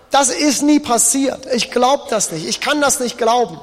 das 0.09 0.29
ist 0.29 0.63
nie 0.63 0.79
passiert. 0.79 1.47
Ich 1.53 1.69
glaube 1.69 2.05
das 2.09 2.31
nicht. 2.31 2.47
Ich 2.47 2.59
kann 2.59 2.81
das 2.81 2.99
nicht 2.99 3.17
glauben. 3.17 3.59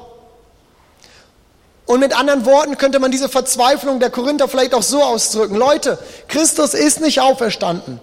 Und 1.85 1.99
mit 1.99 2.17
anderen 2.17 2.45
Worten 2.45 2.77
könnte 2.77 2.99
man 2.99 3.11
diese 3.11 3.27
Verzweiflung 3.27 3.99
der 3.99 4.09
Korinther 4.09 4.47
vielleicht 4.47 4.73
auch 4.73 4.83
so 4.83 5.03
ausdrücken. 5.03 5.55
Leute, 5.55 5.97
Christus 6.29 6.73
ist 6.73 7.01
nicht 7.01 7.19
auferstanden. 7.19 7.99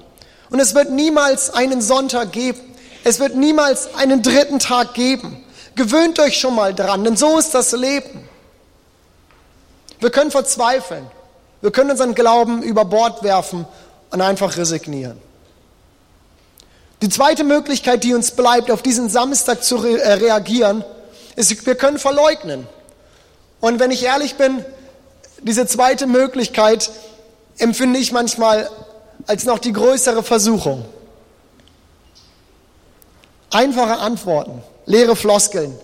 Und 0.50 0.60
es 0.60 0.74
wird 0.74 0.90
niemals 0.90 1.50
einen 1.50 1.80
Sonntag 1.80 2.32
geben. 2.32 2.60
Es 3.04 3.20
wird 3.20 3.36
niemals 3.36 3.94
einen 3.94 4.22
dritten 4.22 4.58
Tag 4.58 4.94
geben. 4.94 5.44
Gewöhnt 5.74 6.18
euch 6.18 6.38
schon 6.38 6.54
mal 6.54 6.74
dran, 6.74 7.04
denn 7.04 7.16
so 7.16 7.38
ist 7.38 7.54
das 7.54 7.72
Leben. 7.72 8.28
Wir 10.00 10.10
können 10.10 10.30
verzweifeln. 10.30 11.06
Wir 11.60 11.70
können 11.70 11.90
unseren 11.90 12.14
Glauben 12.14 12.62
über 12.62 12.84
Bord 12.84 13.22
werfen 13.22 13.66
und 14.10 14.20
einfach 14.20 14.56
resignieren. 14.56 15.20
Die 17.02 17.08
zweite 17.08 17.44
Möglichkeit, 17.44 18.02
die 18.02 18.14
uns 18.14 18.32
bleibt, 18.32 18.70
auf 18.70 18.82
diesen 18.82 19.08
Samstag 19.08 19.62
zu 19.62 19.76
re 19.76 20.00
äh, 20.00 20.14
reagieren, 20.14 20.84
ist, 21.36 21.64
wir 21.66 21.76
können 21.76 21.98
verleugnen. 21.98 22.66
Und 23.60 23.78
wenn 23.78 23.90
ich 23.90 24.04
ehrlich 24.04 24.34
bin, 24.34 24.64
diese 25.42 25.66
zweite 25.66 26.06
Möglichkeit 26.06 26.90
empfinde 27.58 28.00
ich 28.00 28.10
manchmal 28.10 28.68
als 29.28 29.44
noch 29.44 29.60
die 29.60 29.72
größere 29.72 30.24
Versuchung. 30.24 30.84
Einfache 33.50 33.98
Antworten 33.98 34.62
leere 34.88 35.14
Floskeln, 35.14 35.78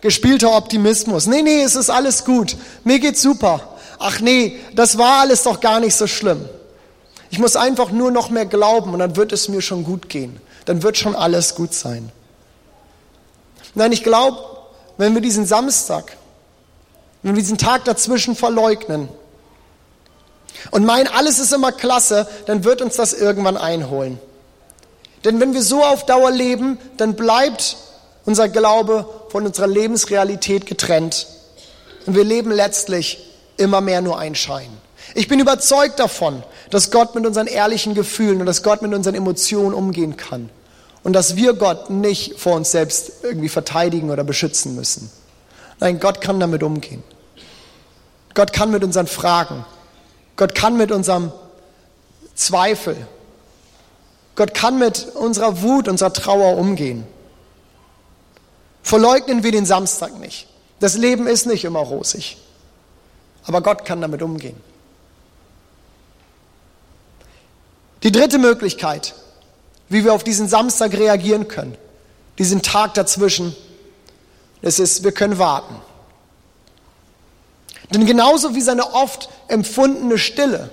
gespielter 0.00 0.56
Optimismus. 0.56 1.26
Nee, 1.26 1.42
nee, 1.42 1.62
es 1.62 1.76
ist 1.76 1.90
alles 1.90 2.24
gut. 2.24 2.56
Mir 2.84 2.98
geht's 2.98 3.22
super. 3.22 3.60
Ach 3.98 4.20
nee, 4.20 4.58
das 4.74 4.98
war 4.98 5.20
alles 5.20 5.42
doch 5.44 5.60
gar 5.60 5.78
nicht 5.78 5.94
so 5.94 6.06
schlimm. 6.06 6.48
Ich 7.30 7.38
muss 7.38 7.54
einfach 7.54 7.90
nur 7.90 8.10
noch 8.10 8.30
mehr 8.30 8.46
glauben 8.46 8.92
und 8.92 8.98
dann 8.98 9.16
wird 9.16 9.32
es 9.32 9.48
mir 9.48 9.60
schon 9.60 9.84
gut 9.84 10.08
gehen. 10.08 10.40
Dann 10.64 10.82
wird 10.82 10.96
schon 10.96 11.14
alles 11.14 11.54
gut 11.54 11.74
sein. 11.74 12.10
Nein, 13.74 13.92
ich 13.92 14.02
glaube, 14.02 14.38
wenn 14.96 15.14
wir 15.14 15.20
diesen 15.20 15.44
Samstag, 15.44 16.16
wenn 17.22 17.34
wir 17.34 17.42
diesen 17.42 17.58
Tag 17.58 17.84
dazwischen 17.84 18.36
verleugnen 18.36 19.08
und 20.70 20.84
meinen, 20.84 21.08
alles 21.08 21.38
ist 21.38 21.52
immer 21.52 21.72
klasse, 21.72 22.26
dann 22.46 22.64
wird 22.64 22.82
uns 22.82 22.96
das 22.96 23.12
irgendwann 23.12 23.56
einholen. 23.56 24.18
Denn 25.24 25.40
wenn 25.40 25.54
wir 25.54 25.62
so 25.62 25.82
auf 25.82 26.06
Dauer 26.06 26.30
leben, 26.30 26.78
dann 26.96 27.14
bleibt 27.14 27.76
unser 28.24 28.48
Glaube 28.48 29.08
von 29.30 29.46
unserer 29.46 29.66
Lebensrealität 29.66 30.66
getrennt. 30.66 31.26
Und 32.06 32.14
wir 32.14 32.24
leben 32.24 32.50
letztlich 32.50 33.18
immer 33.56 33.80
mehr 33.80 34.00
nur 34.00 34.18
ein 34.18 34.34
Schein. 34.34 34.70
Ich 35.14 35.28
bin 35.28 35.40
überzeugt 35.40 35.98
davon, 35.98 36.42
dass 36.70 36.90
Gott 36.90 37.14
mit 37.14 37.26
unseren 37.26 37.46
ehrlichen 37.46 37.94
Gefühlen 37.94 38.40
und 38.40 38.46
dass 38.46 38.62
Gott 38.62 38.82
mit 38.82 38.92
unseren 38.92 39.14
Emotionen 39.14 39.74
umgehen 39.74 40.16
kann. 40.16 40.50
Und 41.02 41.12
dass 41.12 41.36
wir 41.36 41.54
Gott 41.54 41.88
nicht 41.90 42.38
vor 42.38 42.54
uns 42.56 42.72
selbst 42.72 43.12
irgendwie 43.22 43.48
verteidigen 43.48 44.10
oder 44.10 44.24
beschützen 44.24 44.74
müssen. 44.74 45.10
Nein, 45.78 46.00
Gott 46.00 46.20
kann 46.20 46.40
damit 46.40 46.62
umgehen. 46.62 47.02
Gott 48.34 48.52
kann 48.52 48.70
mit 48.70 48.82
unseren 48.82 49.06
Fragen. 49.06 49.64
Gott 50.36 50.54
kann 50.54 50.76
mit 50.76 50.92
unserem 50.92 51.32
Zweifel. 52.34 52.96
Gott 54.34 54.52
kann 54.52 54.78
mit 54.78 55.08
unserer 55.14 55.62
Wut, 55.62 55.88
unserer 55.88 56.12
Trauer 56.12 56.58
umgehen. 56.58 57.06
Verleugnen 58.82 59.42
wir 59.42 59.50
den 59.50 59.66
Samstag 59.66 60.18
nicht. 60.20 60.46
Das 60.78 60.96
Leben 60.96 61.26
ist 61.26 61.46
nicht 61.46 61.64
immer 61.64 61.80
rosig. 61.80 62.36
Aber 63.46 63.62
Gott 63.62 63.84
kann 63.84 64.00
damit 64.00 64.22
umgehen. 64.22 64.60
Die 68.02 68.12
dritte 68.12 68.38
Möglichkeit, 68.38 69.14
wie 69.88 70.04
wir 70.04 70.12
auf 70.12 70.22
diesen 70.22 70.48
Samstag 70.48 70.92
reagieren 70.92 71.48
können, 71.48 71.76
diesen 72.38 72.60
Tag 72.60 72.94
dazwischen, 72.94 73.56
das 74.62 74.78
ist, 74.78 75.02
wir 75.02 75.12
können 75.12 75.38
warten. 75.38 75.76
Denn 77.90 78.06
genauso 78.06 78.54
wie 78.54 78.60
seine 78.60 78.94
oft 78.94 79.28
empfundene 79.48 80.18
Stille 80.18 80.70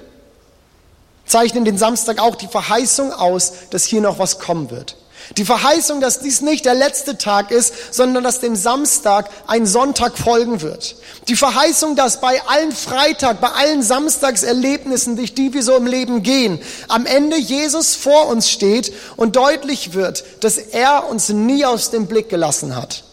zeichnen 1.25 1.65
den 1.65 1.77
Samstag 1.77 2.20
auch 2.20 2.36
die 2.36 2.48
Verheißung 2.48 3.12
aus, 3.12 3.53
dass 3.70 3.86
hier 3.86 4.01
noch 4.01 4.20
was 4.20 4.39
kommen 4.39 4.72
wird. 4.72 4.98
Die 5.38 5.46
Verheißung, 5.46 6.01
dass 6.01 6.20
dies 6.20 6.41
nicht 6.41 6.65
der 6.65 6.74
letzte 6.74 7.17
Tag 7.17 7.51
ist, 7.51 7.93
sondern 7.93 8.24
dass 8.24 8.41
dem 8.41 8.55
Samstag 8.55 9.29
ein 9.48 9.65
Sonntag 9.65 10.17
folgen 10.17 10.62
wird. 10.62 10.98
Die 11.27 11.36
Verheißung, 11.36 11.96
dass 11.96 12.20
bei 12.20 12.41
allen 12.48 12.72
Freitag, 12.74 13.39
bei 13.39 13.50
allen 13.50 13.82
Samstagserlebnissen, 13.82 15.15
durch 15.15 15.34
die 15.34 15.53
wir 15.53 15.63
so 15.63 15.75
im 15.77 15.88
Leben 15.88 16.24
gehen, 16.24 16.60
am 16.89 17.05
Ende 17.05 17.38
Jesus 17.38 17.96
vor 17.96 18.27
uns 18.27 18.50
steht 18.50 18.93
und 19.15 19.36
deutlich 19.38 19.93
wird, 19.93 20.25
dass 20.41 20.58
er 20.58 21.10
uns 21.10 21.29
nie 21.29 21.63
aus 21.65 21.89
dem 21.89 22.08
Blick 22.08 22.27
gelassen 22.27 22.75
hat. 22.75 23.03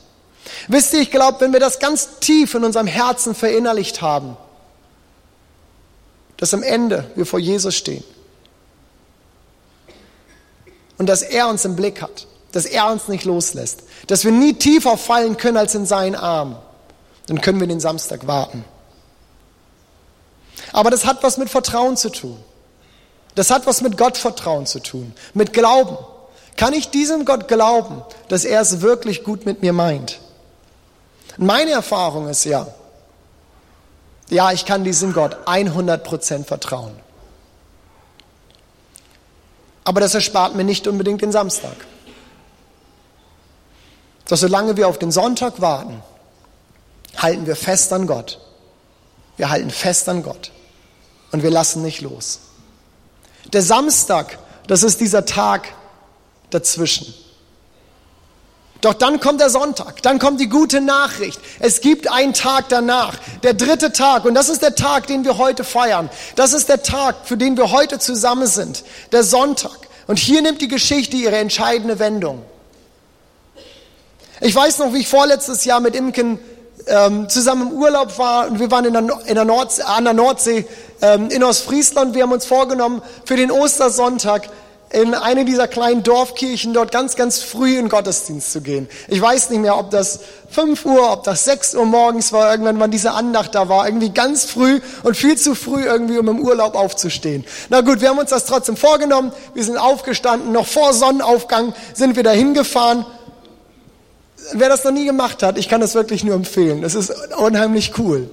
Wisst 0.70 0.94
ihr, 0.94 1.00
ich 1.00 1.10
glaube, 1.10 1.40
wenn 1.40 1.52
wir 1.52 1.58
das 1.58 1.80
ganz 1.80 2.20
tief 2.20 2.54
in 2.54 2.62
unserem 2.62 2.86
Herzen 2.86 3.34
verinnerlicht 3.34 4.02
haben, 4.02 4.36
dass 6.36 6.54
am 6.54 6.62
Ende 6.62 7.10
wir 7.16 7.26
vor 7.26 7.40
Jesus 7.40 7.74
stehen 7.74 8.04
und 10.96 11.08
dass 11.08 11.22
er 11.22 11.48
uns 11.48 11.64
im 11.64 11.74
Blick 11.74 12.00
hat, 12.00 12.28
dass 12.52 12.66
er 12.66 12.88
uns 12.88 13.08
nicht 13.08 13.24
loslässt, 13.24 13.82
dass 14.06 14.24
wir 14.24 14.30
nie 14.30 14.54
tiefer 14.54 14.96
fallen 14.96 15.36
können 15.36 15.56
als 15.56 15.74
in 15.74 15.86
seinen 15.86 16.14
Arm, 16.14 16.56
dann 17.26 17.40
können 17.40 17.58
wir 17.58 17.66
den 17.66 17.80
Samstag 17.80 18.28
warten. 18.28 18.64
Aber 20.70 20.92
das 20.92 21.04
hat 21.04 21.24
was 21.24 21.36
mit 21.36 21.50
Vertrauen 21.50 21.96
zu 21.96 22.10
tun. 22.10 22.38
Das 23.34 23.50
hat 23.50 23.66
was 23.66 23.80
mit 23.80 23.98
Gottvertrauen 23.98 24.66
zu 24.66 24.78
tun, 24.78 25.14
mit 25.34 25.52
Glauben. 25.52 25.98
Kann 26.56 26.74
ich 26.74 26.90
diesem 26.90 27.24
Gott 27.24 27.48
glauben, 27.48 28.04
dass 28.28 28.44
er 28.44 28.60
es 28.60 28.82
wirklich 28.82 29.24
gut 29.24 29.46
mit 29.46 29.62
mir 29.62 29.72
meint? 29.72 30.20
Meine 31.42 31.70
Erfahrung 31.70 32.28
ist 32.28 32.44
ja, 32.44 32.66
ja, 34.28 34.52
ich 34.52 34.66
kann 34.66 34.84
diesem 34.84 35.14
Gott 35.14 35.38
100% 35.46 36.44
vertrauen. 36.44 36.94
Aber 39.82 40.02
das 40.02 40.14
erspart 40.14 40.54
mir 40.54 40.64
nicht 40.64 40.86
unbedingt 40.86 41.22
den 41.22 41.32
Samstag. 41.32 41.76
Doch 44.28 44.36
solange 44.36 44.76
wir 44.76 44.86
auf 44.86 44.98
den 44.98 45.10
Sonntag 45.10 45.62
warten, 45.62 46.02
halten 47.16 47.46
wir 47.46 47.56
fest 47.56 47.90
an 47.94 48.06
Gott. 48.06 48.38
Wir 49.38 49.48
halten 49.48 49.70
fest 49.70 50.10
an 50.10 50.22
Gott. 50.22 50.52
Und 51.32 51.42
wir 51.42 51.50
lassen 51.50 51.80
nicht 51.80 52.02
los. 52.02 52.40
Der 53.50 53.62
Samstag, 53.62 54.38
das 54.66 54.82
ist 54.82 55.00
dieser 55.00 55.24
Tag 55.24 55.72
dazwischen. 56.50 57.14
Doch 58.80 58.94
dann 58.94 59.20
kommt 59.20 59.40
der 59.40 59.50
Sonntag, 59.50 60.02
dann 60.02 60.18
kommt 60.18 60.40
die 60.40 60.48
gute 60.48 60.80
Nachricht. 60.80 61.38
Es 61.58 61.80
gibt 61.80 62.10
einen 62.10 62.32
Tag 62.32 62.70
danach, 62.70 63.18
der 63.42 63.54
dritte 63.54 63.92
Tag, 63.92 64.24
und 64.24 64.34
das 64.34 64.48
ist 64.48 64.62
der 64.62 64.74
Tag, 64.74 65.06
den 65.06 65.24
wir 65.24 65.36
heute 65.36 65.64
feiern. 65.64 66.08
Das 66.36 66.52
ist 66.54 66.68
der 66.68 66.82
Tag, 66.82 67.16
für 67.24 67.36
den 67.36 67.56
wir 67.56 67.70
heute 67.70 67.98
zusammen 67.98 68.46
sind, 68.46 68.84
der 69.12 69.22
Sonntag. 69.22 69.76
Und 70.06 70.18
hier 70.18 70.40
nimmt 70.40 70.62
die 70.62 70.68
Geschichte 70.68 71.16
ihre 71.16 71.36
entscheidende 71.36 71.98
Wendung. 71.98 72.42
Ich 74.40 74.54
weiß 74.54 74.78
noch, 74.78 74.94
wie 74.94 75.00
ich 75.00 75.08
vorletztes 75.08 75.66
Jahr 75.66 75.80
mit 75.80 75.94
Imken 75.94 76.38
ähm, 76.86 77.28
zusammen 77.28 77.70
im 77.70 77.78
Urlaub 77.78 78.18
war 78.18 78.46
und 78.48 78.58
wir 78.58 78.70
waren 78.70 78.86
in 78.86 78.94
der, 78.94 79.02
in 79.26 79.34
der 79.34 79.44
Nordsee, 79.44 79.82
an 79.82 80.04
der 80.04 80.14
Nordsee 80.14 80.66
ähm, 81.02 81.28
in 81.30 81.44
Ostfriesland. 81.44 82.14
Wir 82.14 82.22
haben 82.22 82.32
uns 82.32 82.46
vorgenommen, 82.46 83.02
für 83.24 83.36
den 83.36 83.50
Ostersonntag 83.50 84.48
in 84.92 85.14
eine 85.14 85.44
dieser 85.44 85.68
kleinen 85.68 86.02
Dorfkirchen 86.02 86.74
dort 86.74 86.90
ganz, 86.90 87.14
ganz 87.14 87.38
früh 87.38 87.78
in 87.78 87.88
Gottesdienst 87.88 88.52
zu 88.52 88.60
gehen. 88.60 88.88
Ich 89.06 89.20
weiß 89.20 89.50
nicht 89.50 89.60
mehr, 89.60 89.78
ob 89.78 89.90
das 89.90 90.18
5 90.50 90.84
Uhr, 90.84 91.12
ob 91.12 91.22
das 91.22 91.44
6 91.44 91.76
Uhr 91.76 91.84
morgens 91.86 92.32
war, 92.32 92.50
irgendwann, 92.50 92.80
wann 92.80 92.90
diese 92.90 93.12
Andacht 93.12 93.54
da 93.54 93.68
war. 93.68 93.86
Irgendwie 93.86 94.10
ganz 94.10 94.44
früh 94.44 94.80
und 95.04 95.16
viel 95.16 95.38
zu 95.38 95.54
früh 95.54 95.84
irgendwie, 95.84 96.18
um 96.18 96.28
im 96.28 96.40
Urlaub 96.40 96.74
aufzustehen. 96.74 97.44
Na 97.68 97.82
gut, 97.82 98.00
wir 98.00 98.08
haben 98.08 98.18
uns 98.18 98.30
das 98.30 98.46
trotzdem 98.46 98.76
vorgenommen. 98.76 99.32
Wir 99.54 99.62
sind 99.62 99.76
aufgestanden. 99.76 100.50
Noch 100.50 100.66
vor 100.66 100.92
Sonnenaufgang 100.92 101.72
sind 101.94 102.16
wir 102.16 102.24
dahin 102.24 102.52
gefahren. 102.52 103.06
Wer 104.54 104.68
das 104.68 104.82
noch 104.82 104.90
nie 104.90 105.04
gemacht 105.04 105.44
hat, 105.44 105.56
ich 105.56 105.68
kann 105.68 105.80
das 105.80 105.94
wirklich 105.94 106.24
nur 106.24 106.34
empfehlen. 106.34 106.82
Das 106.82 106.96
ist 106.96 107.12
unheimlich 107.36 107.96
cool. 107.98 108.28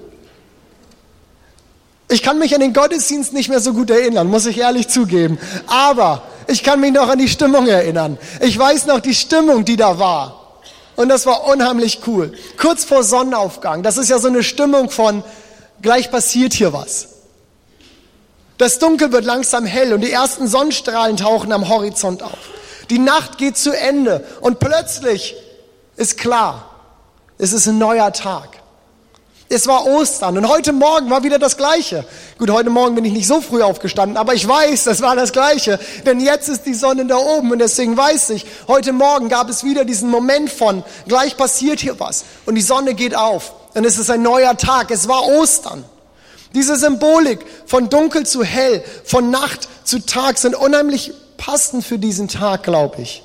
Ich 2.09 2.23
kann 2.23 2.39
mich 2.39 2.55
an 2.55 2.61
den 2.61 2.73
Gottesdienst 2.73 3.33
nicht 3.33 3.49
mehr 3.49 3.59
so 3.59 3.73
gut 3.73 3.91
erinnern, 3.91 4.27
muss 4.27 4.47
ich 4.47 4.57
ehrlich 4.57 4.87
zugeben. 4.87 5.37
Aber 5.67 6.23
ich 6.47 6.63
kann 6.63 6.79
mich 6.79 6.93
noch 6.93 7.09
an 7.09 7.19
die 7.19 7.27
Stimmung 7.27 7.67
erinnern. 7.67 8.17
Ich 8.41 8.57
weiß 8.57 8.85
noch 8.85 8.99
die 8.99 9.15
Stimmung, 9.15 9.65
die 9.65 9.75
da 9.75 9.99
war. 9.99 10.61
Und 10.95 11.09
das 11.09 11.25
war 11.25 11.47
unheimlich 11.47 12.01
cool. 12.07 12.33
Kurz 12.57 12.83
vor 12.83 13.03
Sonnenaufgang. 13.03 13.83
Das 13.83 13.97
ist 13.97 14.09
ja 14.09 14.17
so 14.17 14.27
eine 14.27 14.43
Stimmung 14.43 14.89
von, 14.89 15.23
gleich 15.81 16.09
passiert 16.09 16.53
hier 16.53 16.73
was. 16.73 17.09
Das 18.57 18.79
Dunkel 18.79 19.11
wird 19.11 19.25
langsam 19.25 19.65
hell 19.65 19.93
und 19.93 20.01
die 20.01 20.11
ersten 20.11 20.47
Sonnenstrahlen 20.47 21.17
tauchen 21.17 21.51
am 21.51 21.69
Horizont 21.69 22.23
auf. 22.23 22.39
Die 22.89 22.97
Nacht 22.97 23.37
geht 23.37 23.57
zu 23.57 23.71
Ende 23.71 24.25
und 24.41 24.59
plötzlich 24.59 25.35
ist 25.95 26.17
klar, 26.17 26.69
es 27.37 27.53
ist 27.53 27.67
ein 27.67 27.77
neuer 27.77 28.11
Tag. 28.13 28.56
Es 29.49 29.65
war 29.65 29.85
Ostern 29.85 30.37
und 30.37 30.49
heute 30.49 30.73
Morgen 30.73 31.09
war 31.09 31.23
wieder 31.23 31.39
das 31.39 31.55
Gleiche. 31.55 32.03
Gut, 32.37 32.49
heute 32.49 32.69
Morgen 32.69 32.95
bin 32.95 33.05
ich 33.05 33.13
nicht 33.13 33.27
so 33.27 33.39
früh 33.39 33.63
aufgestanden, 33.63 34.17
aber 34.17 34.33
ich 34.33 34.45
weiß, 34.45 34.83
das 34.83 35.01
war 35.01 35.15
das 35.15 35.31
Gleiche. 35.31 35.79
Denn 36.05 36.19
jetzt 36.19 36.49
ist 36.49 36.65
die 36.65 36.73
Sonne 36.73 37.05
da 37.05 37.15
oben 37.15 37.51
und 37.51 37.59
deswegen 37.59 37.95
weiß 37.95 38.31
ich, 38.31 38.45
heute 38.67 38.91
Morgen 38.91 39.29
gab 39.29 39.49
es 39.49 39.63
wieder 39.63 39.85
diesen 39.85 40.09
Moment 40.09 40.51
von, 40.51 40.83
gleich 41.07 41.37
passiert 41.37 41.79
hier 41.79 41.97
was 41.97 42.25
und 42.45 42.55
die 42.55 42.61
Sonne 42.61 42.93
geht 42.93 43.15
auf. 43.15 43.53
Dann 43.73 43.85
ist 43.85 43.97
es 43.97 44.09
ein 44.09 44.21
neuer 44.21 44.57
Tag. 44.57 44.91
Es 44.91 45.07
war 45.07 45.25
Ostern. 45.25 45.85
Diese 46.53 46.75
Symbolik 46.75 47.39
von 47.65 47.89
dunkel 47.89 48.25
zu 48.25 48.43
hell, 48.43 48.83
von 49.05 49.29
Nacht 49.29 49.69
zu 49.85 50.05
Tag 50.05 50.39
sind 50.39 50.55
unheimlich 50.55 51.13
passend 51.37 51.85
für 51.85 51.99
diesen 51.99 52.27
Tag, 52.27 52.63
glaube 52.63 53.01
ich. 53.01 53.23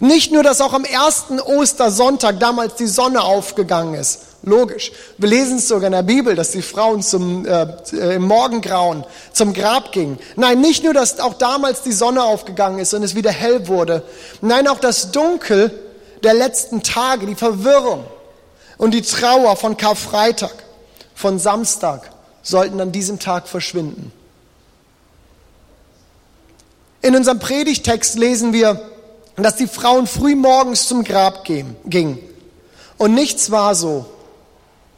Nicht 0.00 0.32
nur, 0.32 0.42
dass 0.42 0.62
auch 0.62 0.72
am 0.72 0.84
ersten 0.84 1.40
Ostersonntag 1.40 2.40
damals 2.40 2.76
die 2.76 2.86
Sonne 2.86 3.22
aufgegangen 3.22 3.94
ist, 3.94 4.20
Logisch. 4.44 4.92
Wir 5.16 5.28
lesen 5.28 5.56
es 5.56 5.68
sogar 5.68 5.86
in 5.86 5.92
der 5.92 6.02
Bibel, 6.02 6.34
dass 6.34 6.50
die 6.50 6.62
Frauen 6.62 7.02
zum, 7.02 7.46
äh, 7.46 7.66
äh, 7.92 8.16
im 8.16 8.26
Morgengrauen 8.26 9.04
zum 9.32 9.54
Grab 9.54 9.92
gingen. 9.92 10.18
Nein, 10.36 10.60
nicht 10.60 10.84
nur, 10.84 10.92
dass 10.92 11.18
auch 11.18 11.34
damals 11.34 11.82
die 11.82 11.92
Sonne 11.92 12.22
aufgegangen 12.22 12.78
ist 12.78 12.92
und 12.92 13.02
es 13.02 13.14
wieder 13.14 13.30
hell 13.30 13.68
wurde. 13.68 14.02
Nein, 14.42 14.68
auch 14.68 14.80
das 14.80 15.12
Dunkel 15.12 15.70
der 16.22 16.34
letzten 16.34 16.82
Tage, 16.82 17.26
die 17.26 17.34
Verwirrung 17.34 18.04
und 18.76 18.92
die 18.92 19.02
Trauer 19.02 19.56
von 19.56 19.76
Karfreitag, 19.76 20.54
von 21.14 21.38
Samstag, 21.38 22.10
sollten 22.42 22.80
an 22.80 22.92
diesem 22.92 23.18
Tag 23.18 23.48
verschwinden. 23.48 24.12
In 27.00 27.16
unserem 27.16 27.38
Predigtext 27.38 28.18
lesen 28.18 28.52
wir 28.52 28.80
dass 29.36 29.56
die 29.56 29.66
Frauen 29.66 30.06
früh 30.06 30.34
morgens 30.34 30.86
zum 30.86 31.02
Grab 31.02 31.44
gingen. 31.44 32.18
Und 32.98 33.14
nichts 33.14 33.50
war 33.50 33.74
so, 33.74 34.06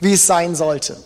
wie 0.01 0.15
es 0.15 0.27
sein 0.27 0.55
sollte. 0.55 0.97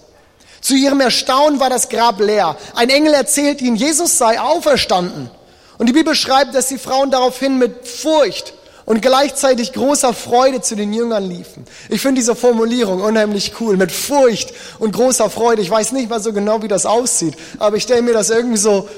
Zu 0.61 0.75
ihrem 0.75 1.01
Erstaunen 1.01 1.59
war 1.59 1.71
das 1.71 1.89
Grab 1.89 2.21
leer. 2.21 2.57
Ein 2.75 2.91
Engel 2.91 3.15
erzählt 3.15 3.63
ihnen, 3.63 3.77
Jesus 3.77 4.19
sei 4.19 4.41
auferstanden. 4.41 5.31
Und 5.79 5.87
die 5.87 5.93
Bibel 5.93 6.15
schreibt, 6.15 6.55
dass 6.55 6.69
die 6.69 6.79
Frauen 6.79 7.11
daraufhin 7.11 7.59
mit 7.59 7.89
Furcht 7.89 8.53
und 8.85 9.01
gleichzeitig 9.01 9.73
großer 9.73 10.13
Freude 10.13 10.61
zu 10.61 10.77
den 10.77 10.93
Jüngern 10.93 11.25
liefen. 11.25 11.65
Ich 11.89 12.01
finde 12.03 12.21
diese 12.21 12.35
Formulierung 12.35 13.01
unheimlich 13.01 13.53
cool, 13.61 13.77
mit 13.77 13.93
Furcht 13.93 14.53
und 14.79 14.93
großer 14.93 15.31
Freude. 15.31 15.63
Ich 15.63 15.71
weiß 15.71 15.93
nicht 15.93 16.11
mal 16.11 16.21
so 16.21 16.33
genau, 16.33 16.63
wie 16.63 16.69
das 16.69 16.87
aussieht, 16.87 17.35
aber 17.59 17.77
ich 17.77 17.85
stelle 17.85 18.03
mir 18.03 18.13
das 18.13 18.31
irgendwie 18.31 18.59
so 18.59 18.89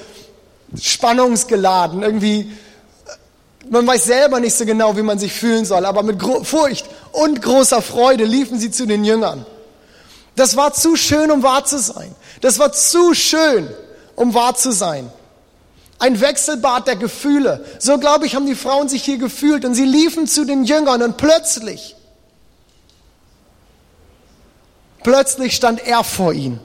spannungsgeladen, 0.80 2.02
irgendwie, 2.02 2.50
man 3.68 3.86
weiß 3.86 4.04
selber 4.04 4.40
nicht 4.40 4.54
so 4.54 4.64
genau, 4.64 4.96
wie 4.96 5.02
man 5.02 5.18
sich 5.18 5.32
fühlen 5.32 5.64
soll, 5.64 5.84
aber 5.84 6.02
mit 6.02 6.20
Furcht 6.44 6.86
und 7.12 7.42
großer 7.42 7.82
Freude 7.82 8.24
liefen 8.24 8.58
sie 8.58 8.70
zu 8.70 8.86
den 8.86 9.04
Jüngern. 9.04 9.44
Das 10.36 10.56
war 10.56 10.72
zu 10.72 10.96
schön, 10.96 11.30
um 11.30 11.42
wahr 11.42 11.64
zu 11.64 11.78
sein. 11.78 12.14
Das 12.40 12.58
war 12.58 12.72
zu 12.72 13.14
schön, 13.14 13.68
um 14.16 14.34
wahr 14.34 14.54
zu 14.54 14.72
sein. 14.72 15.10
Ein 15.98 16.20
Wechselbad 16.20 16.86
der 16.86 16.96
Gefühle. 16.96 17.64
So 17.78 17.98
glaube 17.98 18.26
ich, 18.26 18.34
haben 18.34 18.46
die 18.46 18.54
Frauen 18.54 18.88
sich 18.88 19.04
hier 19.04 19.18
gefühlt 19.18 19.64
und 19.64 19.74
sie 19.74 19.84
liefen 19.84 20.26
zu 20.26 20.44
den 20.44 20.64
Jüngern 20.64 21.02
und 21.02 21.16
plötzlich, 21.16 21.94
plötzlich 25.02 25.54
stand 25.54 25.86
er 25.86 26.02
vor 26.02 26.32
ihnen. 26.32 26.60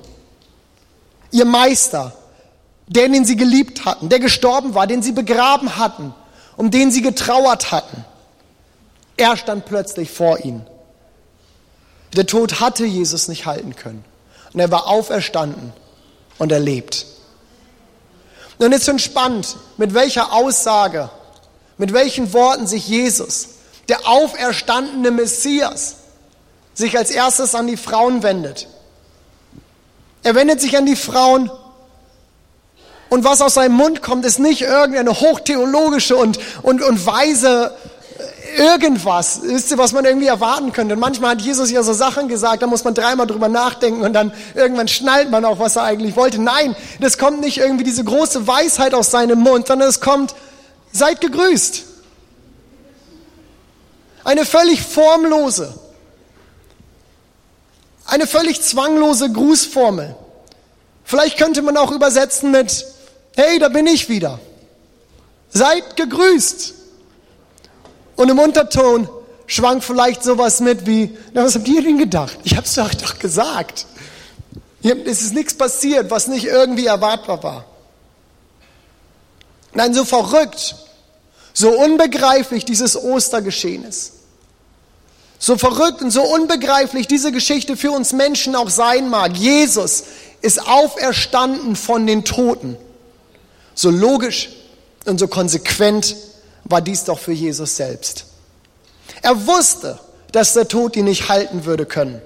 Ihr 1.32 1.46
Meister, 1.46 2.14
der, 2.88 3.10
den 3.10 3.26
sie 3.26 3.36
geliebt 3.36 3.86
hatten, 3.86 4.10
der 4.10 4.20
gestorben 4.20 4.74
war, 4.74 4.88
den 4.88 5.04
sie 5.04 5.12
begraben 5.12 5.78
hatten, 5.78 6.16
um 6.56 6.72
den 6.72 6.90
sie 6.90 7.02
getrauert 7.02 7.72
hatten. 7.72 8.06
Er 9.18 9.36
stand 9.36 9.66
plötzlich 9.66 10.10
vor 10.10 10.40
ihnen. 10.40 10.66
Der 12.16 12.26
Tod 12.26 12.60
hatte 12.60 12.86
Jesus 12.86 13.28
nicht 13.28 13.46
halten 13.46 13.76
können. 13.76 14.04
Und 14.54 14.60
er 14.60 14.72
war 14.72 14.88
auferstanden 14.88 15.74
und 16.38 16.52
er 16.52 16.60
lebt. 16.60 17.06
Nun 18.60 18.72
ist 18.72 18.86
schon 18.86 19.00
spannend, 19.00 19.58
mit 19.78 19.94
welcher 19.94 20.34
Aussage, 20.34 21.10
mit 21.78 21.94
welchen 21.94 22.34
Worten 22.34 22.66
sich 22.66 22.88
Jesus, 22.88 23.50
der 23.88 24.08
auferstandene 24.08 25.12
Messias, 25.12 25.98
sich 26.74 26.98
als 26.98 27.12
erstes 27.12 27.56
an 27.56 27.68
die 27.68 27.78
Frauen 27.78 28.24
wendet. 28.24 28.68
Er 30.24 30.36
wendet 30.36 30.62
sich 30.62 30.76
an 30.78 30.86
die 30.86 30.96
Frauen 30.96 31.52
und 33.10 33.24
was 33.24 33.42
aus 33.42 33.54
seinem 33.54 33.76
Mund 33.76 34.02
kommt, 34.02 34.26
ist 34.26 34.40
nicht 34.40 34.62
irgendeine 34.62 35.20
hochtheologische 35.20 36.16
und, 36.16 36.40
und, 36.62 36.84
und 36.84 37.06
weise 37.06 37.74
irgendwas, 38.58 39.42
wisst 39.44 39.72
ihr, 39.72 39.78
was 39.78 39.92
man 39.94 40.04
irgendwie 40.06 40.28
erwarten 40.28 40.72
könnte. 40.72 40.96
Und 40.96 41.00
manchmal 41.00 41.32
hat 41.32 41.42
Jesus 41.42 41.72
ja 41.72 41.84
so 41.84 41.94
Sachen 41.94 42.28
gesagt, 42.28 42.62
da 42.62 42.68
muss 42.68 42.84
man 42.84 42.94
dreimal 42.94 43.28
drüber 43.28 43.48
nachdenken 43.48 44.02
und 44.02 44.14
dann 44.14 44.34
irgendwann 44.56 44.88
schnallt 44.88 45.30
man 45.30 45.46
auch, 45.46 45.60
was 45.60 45.76
er 45.76 45.84
eigentlich 45.84 46.16
wollte. 46.16 46.42
Nein, 46.42 46.76
das 47.00 47.18
kommt 47.18 47.40
nicht 47.40 47.58
irgendwie 47.58 47.84
diese 47.84 48.04
große 48.04 48.48
Weisheit 48.48 48.94
aus 48.94 49.12
seinem 49.12 49.40
Mund, 49.40 49.68
sondern 49.68 49.90
es 49.90 50.02
kommt, 50.02 50.36
seid 50.92 51.22
gegrüßt. 51.22 51.84
Eine 54.24 54.46
völlig 54.46 54.82
formlose, 54.82 55.74
eine 58.06 58.28
völlig 58.28 58.62
zwanglose 58.62 59.32
Grußformel. 59.32 60.16
Vielleicht 61.06 61.38
könnte 61.38 61.62
man 61.62 61.78
auch 61.78 61.92
übersetzen 61.92 62.52
mit, 62.52 62.86
hey, 63.36 63.60
da 63.60 63.70
bin 63.70 63.88
ich 63.88 64.10
wieder. 64.10 64.40
Seid 65.50 65.96
gegrüßt. 65.96 66.74
Und 68.18 68.30
im 68.30 68.40
Unterton 68.40 69.08
schwang 69.46 69.82
vielleicht 69.82 70.24
sowas 70.24 70.60
mit 70.60 70.86
wie, 70.86 71.18
na, 71.34 71.46
was 71.46 71.56
habt 71.56 71.68
ihr 71.68 71.82
denn 71.82 71.98
gedacht? 71.98 72.38
Ich 72.44 72.58
hab's 72.58 72.78
euch 72.78 72.98
doch 72.98 73.18
gesagt. 73.18 73.86
Es 74.84 75.22
ist 75.22 75.34
nichts 75.34 75.54
passiert, 75.54 76.12
was 76.12 76.28
nicht 76.28 76.46
irgendwie 76.46 76.88
erwartbar 76.88 77.42
war. 77.44 77.66
Nein, 79.74 79.94
so 79.94 80.04
verrückt, 80.04 80.76
so 81.54 81.70
unbegreiflich 81.70 82.66
dieses 82.66 83.02
Ostergeschehen 83.02 83.84
ist. 83.84 84.14
So 85.40 85.58
verrückt 85.58 86.02
und 86.02 86.10
so 86.10 86.24
unbegreiflich 86.24 87.08
diese 87.08 87.32
Geschichte 87.32 87.78
für 87.78 87.92
uns 87.92 88.14
Menschen 88.14 88.56
auch 88.56 88.70
sein 88.70 89.10
mag. 89.10 89.38
Jesus 89.38 90.04
ist 90.42 90.68
auferstanden 90.68 91.76
von 91.76 92.08
den 92.08 92.26
Toten. 92.26 92.78
So 93.76 93.92
logisch 93.92 94.50
und 95.06 95.20
so 95.20 95.28
konsequent 95.28 96.16
war 96.70 96.82
dies 96.82 97.04
doch 97.04 97.20
für 97.20 97.32
Jesus 97.32 97.76
selbst. 97.76 98.26
Er 99.22 99.48
wusste, 99.48 100.00
dass 100.32 100.54
der 100.54 100.68
Tod 100.68 100.96
ihn 100.96 101.06
nicht 101.06 101.30
halten 101.30 101.66
würde 101.66 101.86
können. 101.86 102.22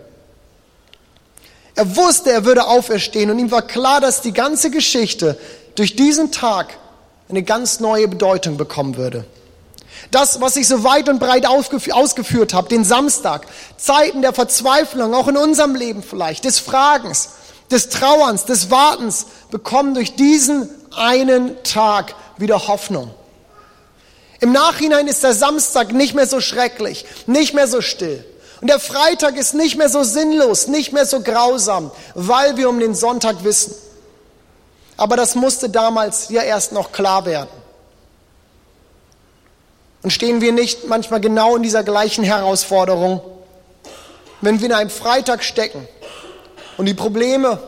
Er 1.76 1.96
wusste, 1.96 2.32
er 2.32 2.46
würde 2.46 2.68
auferstehen 2.68 3.32
und 3.32 3.40
ihm 3.40 3.52
war 3.52 3.62
klar, 3.62 4.02
dass 4.02 4.22
die 4.22 4.34
ganze 4.34 4.72
Geschichte 4.72 5.38
durch 5.76 5.96
diesen 5.96 6.32
Tag 6.32 6.78
eine 7.30 7.44
ganz 7.44 7.80
neue 7.80 8.08
Bedeutung 8.08 8.58
bekommen 8.58 8.98
würde. 8.98 9.26
Das, 10.10 10.42
was 10.42 10.58
ich 10.58 10.68
so 10.68 10.84
weit 10.84 11.08
und 11.08 11.20
breit 11.20 11.46
ausgeführt 11.46 12.54
habe, 12.54 12.68
den 12.68 12.84
Samstag, 12.84 13.46
Zeiten 13.78 14.22
der 14.22 14.34
Verzweiflung, 14.34 15.14
auch 15.14 15.28
in 15.28 15.38
unserem 15.38 15.76
Leben 15.76 16.04
vielleicht, 16.04 16.44
des 16.44 16.60
Fragens, 16.60 17.30
des 17.70 17.90
Trauerns, 17.90 18.46
des 18.46 18.70
Wartens, 18.72 19.28
bekommen 19.52 19.94
durch 19.94 20.16
diesen 20.16 20.70
einen 20.94 21.64
Tag 21.64 22.16
wieder 22.38 22.68
Hoffnung. 22.68 23.12
Im 24.42 24.52
Nachhinein 24.54 25.08
ist 25.08 25.24
der 25.24 25.36
Samstag 25.36 25.94
nicht 25.94 26.16
mehr 26.16 26.26
so 26.26 26.42
schrecklich, 26.42 27.06
nicht 27.28 27.54
mehr 27.54 27.68
so 27.68 27.80
still. 27.80 28.26
Und 28.60 28.70
der 28.70 28.80
Freitag 28.80 29.38
ist 29.38 29.54
nicht 29.54 29.78
mehr 29.78 29.88
so 29.88 30.02
sinnlos, 30.04 30.68
nicht 30.68 30.94
mehr 30.94 31.06
so 31.06 31.22
grausam, 31.22 31.92
weil 32.16 32.58
wir 32.58 32.68
um 32.68 32.80
den 32.80 32.96
Sonntag 32.96 33.44
wissen. 33.44 33.76
Aber 34.98 35.16
das 35.16 35.36
musste 35.36 35.70
damals 35.70 36.30
ja 36.30 36.42
erst 36.42 36.72
noch 36.72 36.92
klar 36.92 37.28
werden. 37.28 37.50
Und 40.02 40.10
stehen 40.10 40.42
wir 40.42 40.52
nicht 40.52 40.88
manchmal 40.88 41.22
genau 41.22 41.56
in 41.56 41.62
dieser 41.62 41.84
gleichen 41.84 42.24
Herausforderung, 42.24 43.22
wenn 44.42 44.60
wir 44.60 44.66
in 44.66 44.74
einem 44.74 44.90
Freitag 44.90 45.44
stecken 45.44 45.88
und 46.78 46.88
die 46.88 46.96
Probleme 46.96 47.62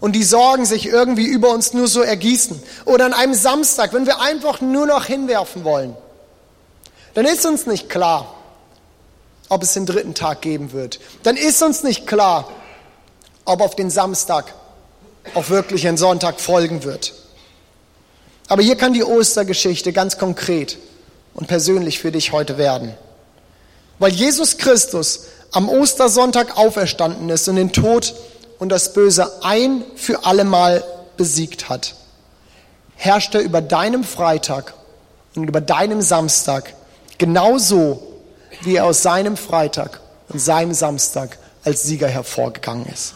und 0.00 0.12
die 0.12 0.24
Sorgen 0.24 0.64
sich 0.64 0.88
irgendwie 0.88 1.26
über 1.26 1.50
uns 1.50 1.72
nur 1.72 1.86
so 1.86 2.02
ergießen 2.02 2.60
oder 2.84 3.04
an 3.04 3.12
einem 3.12 3.34
Samstag, 3.34 3.92
wenn 3.92 4.06
wir 4.06 4.20
einfach 4.20 4.60
nur 4.60 4.86
noch 4.86 5.04
hinwerfen 5.04 5.62
wollen 5.62 5.96
dann 7.16 7.24
ist 7.24 7.46
uns 7.46 7.64
nicht 7.64 7.88
klar, 7.88 8.34
ob 9.48 9.62
es 9.62 9.72
den 9.72 9.86
dritten 9.86 10.12
Tag 10.14 10.42
geben 10.42 10.72
wird. 10.72 11.00
Dann 11.22 11.38
ist 11.38 11.62
uns 11.62 11.82
nicht 11.82 12.06
klar, 12.06 12.46
ob 13.46 13.62
auf 13.62 13.74
den 13.74 13.88
Samstag 13.88 14.52
auch 15.34 15.48
wirklich 15.48 15.88
ein 15.88 15.96
Sonntag 15.96 16.42
folgen 16.42 16.84
wird. 16.84 17.14
Aber 18.48 18.60
hier 18.60 18.76
kann 18.76 18.92
die 18.92 19.02
Ostergeschichte 19.02 19.94
ganz 19.94 20.18
konkret 20.18 20.76
und 21.32 21.46
persönlich 21.46 22.00
für 22.00 22.12
dich 22.12 22.32
heute 22.32 22.58
werden. 22.58 22.92
Weil 23.98 24.12
Jesus 24.12 24.58
Christus 24.58 25.22
am 25.52 25.70
Ostersonntag 25.70 26.58
auferstanden 26.58 27.30
ist 27.30 27.48
und 27.48 27.56
den 27.56 27.72
Tod 27.72 28.14
und 28.58 28.68
das 28.68 28.92
Böse 28.92 29.42
ein 29.42 29.84
für 29.94 30.26
allemal 30.26 30.84
besiegt 31.16 31.70
hat, 31.70 31.94
herrscht 32.94 33.34
er 33.34 33.40
über 33.40 33.62
deinem 33.62 34.04
Freitag 34.04 34.74
und 35.34 35.48
über 35.48 35.62
deinem 35.62 36.02
Samstag 36.02 36.74
Genauso 37.18 38.02
wie 38.62 38.76
er 38.76 38.84
aus 38.84 39.02
seinem 39.02 39.36
Freitag 39.36 40.00
und 40.28 40.38
seinem 40.40 40.74
Samstag 40.74 41.38
als 41.64 41.82
Sieger 41.82 42.08
hervorgegangen 42.08 42.86
ist. 42.86 43.14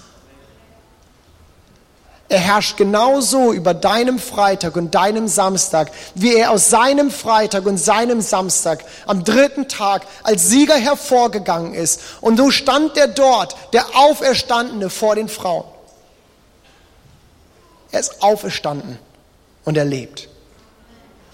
Er 2.30 2.38
herrscht 2.38 2.76
genauso 2.76 3.52
über 3.52 3.74
deinem 3.74 4.20
Freitag 4.20 4.76
und 4.76 4.94
deinem 4.94 5.26
Samstag, 5.26 5.90
wie 6.14 6.34
er 6.34 6.52
aus 6.52 6.70
seinem 6.70 7.10
Freitag 7.10 7.66
und 7.66 7.76
seinem 7.76 8.20
Samstag 8.20 8.84
am 9.06 9.24
dritten 9.24 9.66
Tag 9.66 10.06
als 10.22 10.48
Sieger 10.48 10.76
hervorgegangen 10.76 11.74
ist. 11.74 12.00
Und 12.20 12.36
so 12.36 12.52
stand 12.52 12.96
er 12.96 13.08
dort, 13.08 13.56
der 13.72 13.84
Auferstandene 13.96 14.90
vor 14.90 15.16
den 15.16 15.28
Frauen. 15.28 15.64
Er 17.90 17.98
ist 17.98 18.22
auferstanden 18.22 19.00
und 19.64 19.76
er 19.76 19.84
lebt. 19.84 20.28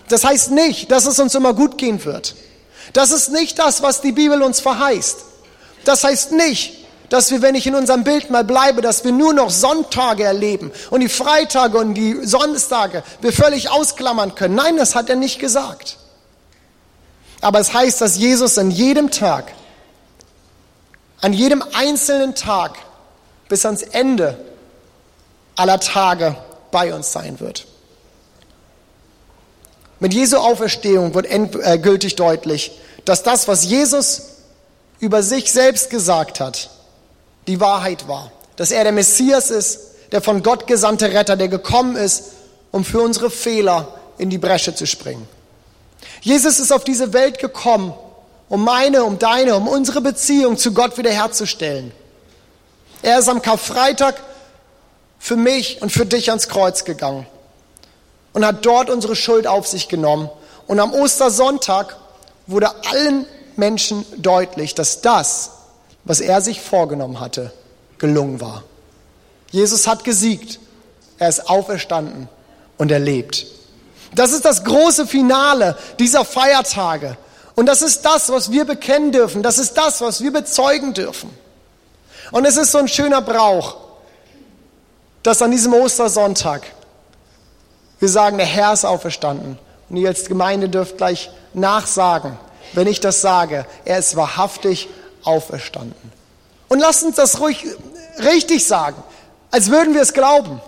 Das 0.09 0.25
heißt 0.25 0.51
nicht, 0.53 0.91
dass 0.91 1.05
es 1.05 1.19
uns 1.19 1.35
immer 1.35 1.53
gut 1.53 1.77
gehen 1.77 2.03
wird. 2.07 2.35
Das 2.97 3.11
ist 3.11 3.29
nicht 3.29 3.59
das, 3.59 3.83
was 3.83 4.01
die 4.01 4.13
Bibel 4.13 4.43
uns 4.43 4.61
verheißt. 4.61 5.19
Das 5.85 6.03
heißt 6.03 6.33
nicht, 6.33 6.87
dass 7.11 7.31
wir, 7.31 7.43
wenn 7.43 7.55
ich 7.55 7.67
in 7.67 7.75
unserem 7.75 8.05
Bild 8.05 8.31
mal 8.31 8.43
bleibe, 8.43 8.81
dass 8.81 9.05
wir 9.05 9.13
nur 9.13 9.35
noch 9.35 9.51
Sonntage 9.51 10.25
erleben 10.25 10.73
und 10.89 11.01
die 11.01 11.11
Freitage 11.11 11.77
und 11.77 11.93
die 11.93 12.25
Sonntage 12.25 13.03
wir 13.21 13.35
völlig 13.35 13.69
ausklammern 13.69 14.35
können. 14.35 14.55
Nein, 14.55 14.79
das 14.79 14.95
hat 14.95 15.11
er 15.11 15.17
nicht 15.17 15.39
gesagt. 15.39 15.99
Aber 17.43 17.61
es 17.61 17.75
heißt, 17.75 18.01
dass 18.01 18.17
Jesus 18.17 18.57
an 18.57 18.71
jedem 18.71 19.11
Tag, 19.11 19.53
an 21.21 21.35
jedem 21.35 21.63
einzelnen 21.75 22.35
Tag 22.35 22.79
bis 23.51 23.67
ans 23.67 23.83
Ende 23.83 24.43
aller 25.55 25.81
Tage 25.81 26.35
bei 26.71 26.95
uns 26.95 27.13
sein 27.13 27.41
wird. 27.41 27.67
Mit 30.01 30.15
Jesu 30.15 30.39
Auferstehung 30.39 31.13
wird 31.13 31.27
endgültig 31.27 32.15
äh, 32.15 32.17
deutlich, 32.17 32.81
dass 33.07 33.23
das, 33.23 33.49
was 33.49 33.65
Jesus 33.65 34.23
über 35.01 35.23
sich 35.23 35.51
selbst 35.53 35.91
gesagt 35.91 36.41
hat, 36.41 36.71
die 37.47 37.61
Wahrheit 37.61 38.09
war. 38.09 38.31
Dass 38.57 38.71
er 38.71 38.83
der 38.85 38.93
Messias 38.93 39.51
ist, 39.51 39.81
der 40.13 40.21
von 40.21 40.43
Gott 40.43 40.67
gesandte 40.67 41.13
Retter, 41.13 41.37
der 41.37 41.49
gekommen 41.49 41.97
ist, 41.97 42.25
um 42.73 42.85
für 42.85 43.01
unsere 43.01 43.31
Fehler 43.31 43.89
in 44.19 44.31
die 44.31 44.39
Bresche 44.39 44.75
zu 44.75 44.87
springen. 44.87 45.29
Jesus 46.21 46.59
ist 46.59 46.73
auf 46.73 46.85
diese 46.85 47.13
Welt 47.13 47.39
gekommen, 47.39 47.95
um 48.49 48.65
meine, 48.65 49.05
um 49.05 49.19
deine, 49.19 49.57
um 49.57 49.69
unsere 49.69 50.01
Beziehung 50.01 50.57
zu 50.57 50.73
Gott 50.73 50.99
wiederherzustellen. 50.99 51.93
Er 53.03 53.19
ist 53.19 53.29
am 53.29 53.43
Karfreitag 53.43 54.17
für 55.19 55.37
mich 55.37 55.83
und 55.83 55.91
für 55.91 56.07
dich 56.07 56.31
ans 56.31 56.49
Kreuz 56.49 56.85
gegangen 56.85 57.27
und 58.33 58.45
hat 58.45 58.65
dort 58.65 58.91
unsere 58.91 59.17
Schuld 59.17 59.47
auf 59.47 59.67
sich 59.67 59.89
genommen. 59.89 60.31
Und 60.67 60.81
am 60.81 60.93
Ostersonntag 60.93 61.97
wurde 62.47 62.71
allen 62.87 63.27
Menschen 63.57 64.05
deutlich, 64.19 64.75
dass 64.75 65.01
das, 65.01 65.51
was 66.05 66.21
er 66.21 66.41
sich 66.41 66.61
vorgenommen 66.61 67.21
hatte, 67.21 67.53
gelungen 67.99 68.41
war. 68.41 68.63
Jesus 69.51 69.87
hat 69.87 70.05
gesiegt, 70.05 70.59
er 71.19 71.29
ist 71.29 71.49
auferstanden 71.49 72.29
und 72.77 72.91
er 72.91 72.99
lebt. 72.99 73.47
Das 74.15 74.33
ist 74.33 74.45
das 74.45 74.65
große 74.65 75.07
Finale 75.07 75.77
dieser 75.99 76.25
Feiertage. 76.25 77.17
Und 77.55 77.67
das 77.67 77.83
ist 77.83 78.03
das, 78.03 78.29
was 78.29 78.51
wir 78.51 78.65
bekennen 78.65 79.13
dürfen. 79.13 79.43
Das 79.43 79.59
ist 79.59 79.75
das, 79.75 80.01
was 80.01 80.23
wir 80.23 80.33
bezeugen 80.33 80.95
dürfen. 80.95 81.31
Und 82.33 82.45
es 82.45 82.57
ist 82.57 82.73
so 82.73 82.79
ein 82.79 82.89
schöner 82.89 83.23
Brauch, 83.23 83.77
dass 85.23 85.43
an 85.43 85.51
diesem 85.51 85.73
Ostersonntag 85.73 86.63
wir 87.99 88.09
sagen, 88.09 88.37
der 88.37 88.47
Herr 88.47 88.73
ist 88.73 88.85
auferstanden. 88.85 89.59
Und 89.89 89.97
ihr 89.97 90.09
als 90.09 90.27
Gemeinde 90.27 90.69
dürft 90.69 90.99
gleich 90.99 91.31
nachsagen, 91.55 92.37
wenn 92.73 92.87
ich 92.87 93.01
das 93.01 93.21
sage, 93.21 93.67
er 93.85 93.99
ist 93.99 94.17
wahrhaftig 94.17 94.89
auferstanden. 95.25 96.13
Und 96.69 96.81
lasst 96.81 97.05
uns 97.05 97.17
das 97.17 97.41
ruhig 97.41 97.65
richtig 98.19 98.67
sagen, 98.67 99.03
als 99.51 99.71
würden 99.71 99.95
wir 99.95 100.03
es 100.03 100.13
glauben. 100.13 100.61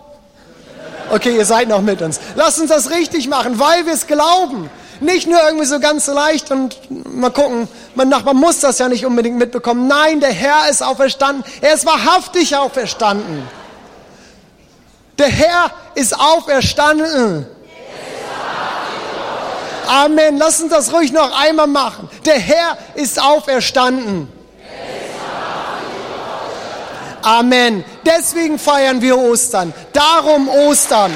Okay, 1.10 1.36
ihr 1.36 1.44
seid 1.44 1.68
noch 1.68 1.80
mit 1.80 2.02
uns. 2.02 2.20
Lasst 2.36 2.60
uns 2.60 2.70
das 2.70 2.90
richtig 2.90 3.28
machen, 3.28 3.58
weil 3.58 3.86
wir 3.86 3.94
es 3.94 4.06
glauben. 4.06 4.70
Nicht 5.00 5.28
nur 5.28 5.40
irgendwie 5.42 5.64
so 5.64 5.78
ganz 5.80 6.06
leicht 6.08 6.50
und 6.50 6.76
mal 6.90 7.30
gucken, 7.30 7.68
mein 7.94 8.08
Nachbar 8.08 8.34
muss 8.34 8.60
das 8.60 8.78
ja 8.78 8.88
nicht 8.88 9.06
unbedingt 9.06 9.38
mitbekommen. 9.38 9.86
Nein, 9.86 10.20
der 10.20 10.32
Herr 10.32 10.68
ist 10.68 10.82
auferstanden. 10.82 11.44
Er 11.60 11.74
ist 11.74 11.86
wahrhaftig 11.86 12.56
auferstanden. 12.56 13.46
Der 15.18 15.28
Herr 15.28 15.70
ist 15.94 16.18
auferstanden. 16.18 17.46
Amen. 19.88 20.36
Lass 20.36 20.60
uns 20.60 20.70
das 20.70 20.92
ruhig 20.92 21.12
noch 21.12 21.32
einmal 21.40 21.66
machen. 21.66 22.10
Der 22.26 22.38
Herr 22.38 22.76
ist 22.94 23.20
auferstanden. 23.20 24.30
Amen. 27.22 27.84
Deswegen 28.04 28.58
feiern 28.58 29.00
wir 29.00 29.18
Ostern. 29.18 29.72
Darum 29.94 30.48
Ostern. 30.48 31.12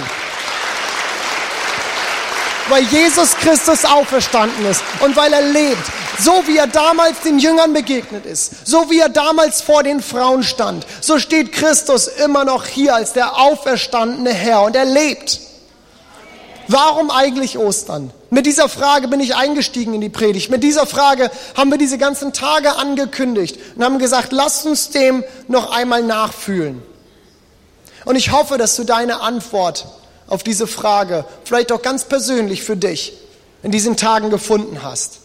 Weil 2.69 2.85
Jesus 2.85 3.35
Christus 3.37 3.85
auferstanden 3.85 4.65
ist 4.65 4.83
und 5.01 5.17
weil 5.17 5.33
er 5.33 5.43
lebt. 5.43 5.85
So 6.19 6.43
wie 6.47 6.57
er 6.57 6.67
damals 6.67 7.21
den 7.21 7.39
Jüngern 7.39 7.73
begegnet 7.73 8.25
ist, 8.25 8.67
so 8.67 8.91
wie 8.91 9.01
er 9.01 9.09
damals 9.09 9.61
vor 9.61 9.83
den 9.83 10.03
Frauen 10.03 10.43
stand, 10.43 10.87
so 11.01 11.19
steht 11.19 11.53
Christus 11.53 12.07
immer 12.07 12.45
noch 12.45 12.67
hier 12.67 12.95
als 12.95 13.13
der 13.13 13.37
auferstandene 13.39 14.33
Herr 14.33 14.63
und 14.63 14.77
er 14.77 14.85
lebt. 14.85 15.41
Warum 16.73 17.11
eigentlich 17.11 17.59
Ostern? 17.59 18.11
Mit 18.31 18.47
dieser 18.47 18.67
Frage 18.67 19.07
bin 19.07 19.21
ich 19.21 19.37
eingestiegen 19.37 19.93
in 19.93 20.01
die 20.01 20.09
Predigt. 20.09 20.51
Mit 20.51 20.63
dieser 20.63 20.87
Frage 20.87 21.31
haben 21.55 21.71
wir 21.71 21.77
diese 21.77 21.99
ganzen 21.99 22.33
Tage 22.33 22.77
angekündigt 22.77 23.59
und 23.77 23.85
haben 23.85 23.99
gesagt, 23.99 24.33
lasst 24.33 24.65
uns 24.65 24.89
dem 24.89 25.23
noch 25.49 25.71
einmal 25.71 26.03
nachfühlen. 26.03 26.83
Und 28.07 28.17
ich 28.17 28.33
hoffe, 28.33 28.57
dass 28.57 28.75
du 28.77 28.85
deine 28.85 29.21
Antwort 29.21 29.87
auf 30.29 30.43
diese 30.43 30.67
Frage, 30.67 31.27
vielleicht 31.45 31.73
auch 31.73 31.83
ganz 31.83 32.05
persönlich 32.05 32.63
für 32.63 32.77
dich, 32.77 33.19
in 33.63 33.71
diesen 33.71 33.99
Tagen 33.99 34.31
gefunden 34.31 34.83
hast. 34.83 35.21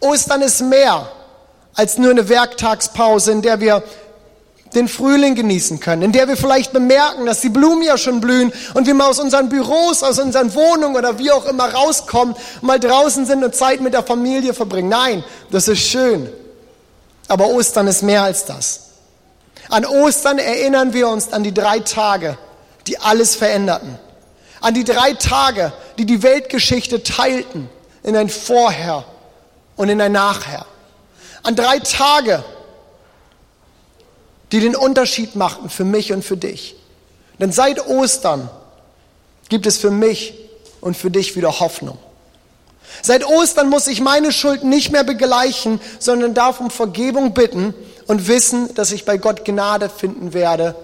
Ostern 0.00 0.42
ist 0.42 0.62
mehr 0.62 1.12
als 1.74 1.96
nur 1.96 2.10
eine 2.10 2.28
Werktagspause, 2.28 3.30
in 3.30 3.42
der 3.42 3.60
wir 3.60 3.84
den 4.74 4.88
Frühling 4.88 5.34
genießen 5.34 5.80
können, 5.80 6.02
in 6.02 6.12
der 6.12 6.28
wir 6.28 6.36
vielleicht 6.36 6.72
bemerken, 6.72 7.26
dass 7.26 7.40
die 7.40 7.48
Blumen 7.48 7.82
ja 7.82 7.96
schon 7.96 8.20
blühen 8.20 8.52
und 8.74 8.86
wir 8.86 8.94
mal 8.94 9.08
aus 9.08 9.18
unseren 9.18 9.48
Büros, 9.48 10.02
aus 10.02 10.18
unseren 10.18 10.54
Wohnungen 10.54 10.96
oder 10.96 11.18
wie 11.18 11.30
auch 11.30 11.46
immer 11.46 11.72
rauskommen, 11.72 12.34
mal 12.60 12.78
draußen 12.78 13.26
sind 13.26 13.42
und 13.44 13.54
Zeit 13.54 13.80
mit 13.80 13.94
der 13.94 14.02
Familie 14.02 14.54
verbringen. 14.54 14.88
Nein, 14.88 15.24
das 15.50 15.68
ist 15.68 15.80
schön. 15.80 16.28
Aber 17.28 17.48
Ostern 17.48 17.86
ist 17.86 18.02
mehr 18.02 18.22
als 18.22 18.44
das. 18.44 18.80
An 19.68 19.84
Ostern 19.84 20.38
erinnern 20.38 20.92
wir 20.92 21.08
uns 21.08 21.32
an 21.32 21.44
die 21.44 21.52
drei 21.52 21.80
Tage, 21.80 22.38
die 22.86 22.98
alles 22.98 23.34
veränderten. 23.34 23.98
An 24.60 24.74
die 24.74 24.84
drei 24.84 25.12
Tage, 25.12 25.72
die 25.98 26.06
die 26.06 26.22
Weltgeschichte 26.22 27.02
teilten 27.02 27.68
in 28.02 28.16
ein 28.16 28.28
Vorher 28.28 29.04
und 29.76 29.88
in 29.88 30.00
ein 30.00 30.12
Nachher. 30.12 30.64
An 31.42 31.54
drei 31.54 31.78
Tage, 31.78 32.44
die 34.52 34.60
den 34.60 34.76
Unterschied 34.76 35.36
machten 35.36 35.68
für 35.68 35.84
mich 35.84 36.12
und 36.12 36.24
für 36.24 36.36
dich. 36.36 36.76
Denn 37.38 37.52
seit 37.52 37.86
Ostern 37.86 38.48
gibt 39.48 39.66
es 39.66 39.78
für 39.78 39.90
mich 39.90 40.34
und 40.80 40.96
für 40.96 41.10
dich 41.10 41.36
wieder 41.36 41.60
Hoffnung. 41.60 41.98
Seit 43.02 43.24
Ostern 43.24 43.68
muss 43.68 43.86
ich 43.86 44.00
meine 44.00 44.32
Schuld 44.32 44.64
nicht 44.64 44.90
mehr 44.90 45.04
begleichen, 45.04 45.80
sondern 45.98 46.34
darf 46.34 46.60
um 46.60 46.70
Vergebung 46.70 47.34
bitten 47.34 47.74
und 48.06 48.26
wissen, 48.26 48.74
dass 48.74 48.92
ich 48.92 49.04
bei 49.04 49.18
Gott 49.18 49.44
Gnade 49.44 49.88
finden 49.88 50.32
werde, 50.32 50.74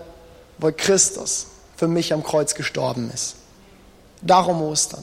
weil 0.58 0.72
Christus 0.72 1.46
für 1.76 1.88
mich 1.88 2.12
am 2.12 2.22
Kreuz 2.22 2.54
gestorben 2.54 3.10
ist. 3.12 3.36
Darum 4.20 4.62
Ostern. 4.62 5.02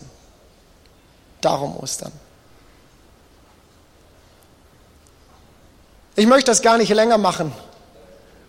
Darum 1.41 1.76
Ostern. 1.78 2.12
Ich 6.15 6.28
möchte 6.28 6.52
das 6.52 6.62
gar 6.62 6.78
nicht 6.78 6.89
länger 6.89 7.17
machen 7.17 7.52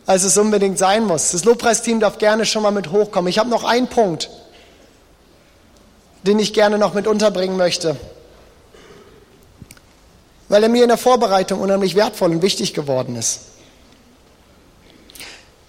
als 0.07 0.25
es 0.25 0.37
unbedingt 0.37 0.79
sein 0.79 1.05
muss. 1.07 1.33
Das 1.33 1.45
Lobpreisteam 1.45 2.01
darf 2.01 2.19
gerne 2.19 2.45
schon 2.45 2.63
mal 2.63 2.73
mit 2.73 2.91
hochkommen. 2.91 3.29
Ich 3.29 3.39
habe 3.39 3.51
noch 3.51 3.65
einen 3.65 3.89
Punkt, 3.89 4.31
den 6.25 6.39
ich 6.39 6.53
gerne 6.53 6.79
noch 6.79 6.95
mit 6.95 7.07
unterbringen 7.07 7.57
möchte, 7.57 7.97
weil 10.49 10.63
er 10.63 10.69
mir 10.69 10.83
in 10.83 10.89
der 10.89 10.99
Vorbereitung 10.99 11.61
unheimlich 11.61 11.95
wertvoll 11.95 12.31
und 12.31 12.43
wichtig 12.43 12.75
geworden 12.75 13.17
ist. 13.17 13.41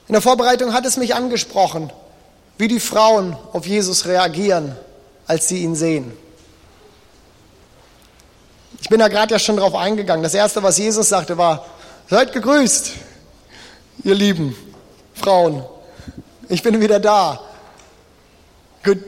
In 0.08 0.14
der 0.14 0.22
Vorbereitung 0.22 0.74
hat 0.74 0.86
es 0.86 0.98
mich 0.98 1.16
angesprochen, 1.16 1.92
wie 2.58 2.68
die 2.68 2.80
Frauen 2.80 3.36
auf 3.54 3.66
Jesus 3.66 4.06
reagieren, 4.06 4.76
als 5.28 5.48
sie 5.48 5.64
ihn 5.64 5.76
sehen. 5.76 6.12
Ich 8.82 8.90
bin 8.90 9.00
da 9.00 9.08
gerade 9.08 9.34
ja 9.34 9.40
schon 9.40 9.58
drauf 9.58 9.76
eingegangen. 9.76 10.24
Das 10.24 10.34
Erste, 10.34 10.62
was 10.62 10.78
Jesus 10.78 11.08
sagte, 11.08 11.38
war, 11.38 11.66
seid 12.10 12.34
gegrüßt 12.34 12.92
ihr 14.04 14.16
lieben 14.16 14.56
Frauen, 15.14 15.64
ich 16.50 16.64
bin 16.64 16.80
wieder 16.82 17.00
da. 17.00 17.40
Gut, 18.84 19.00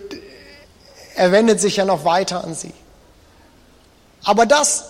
er 1.15 1.31
wendet 1.31 1.59
sich 1.59 1.77
ja 1.77 1.85
noch 1.85 2.05
weiter 2.05 2.43
an 2.43 2.55
sie. 2.55 2.73
Aber 4.23 4.45
das, 4.45 4.85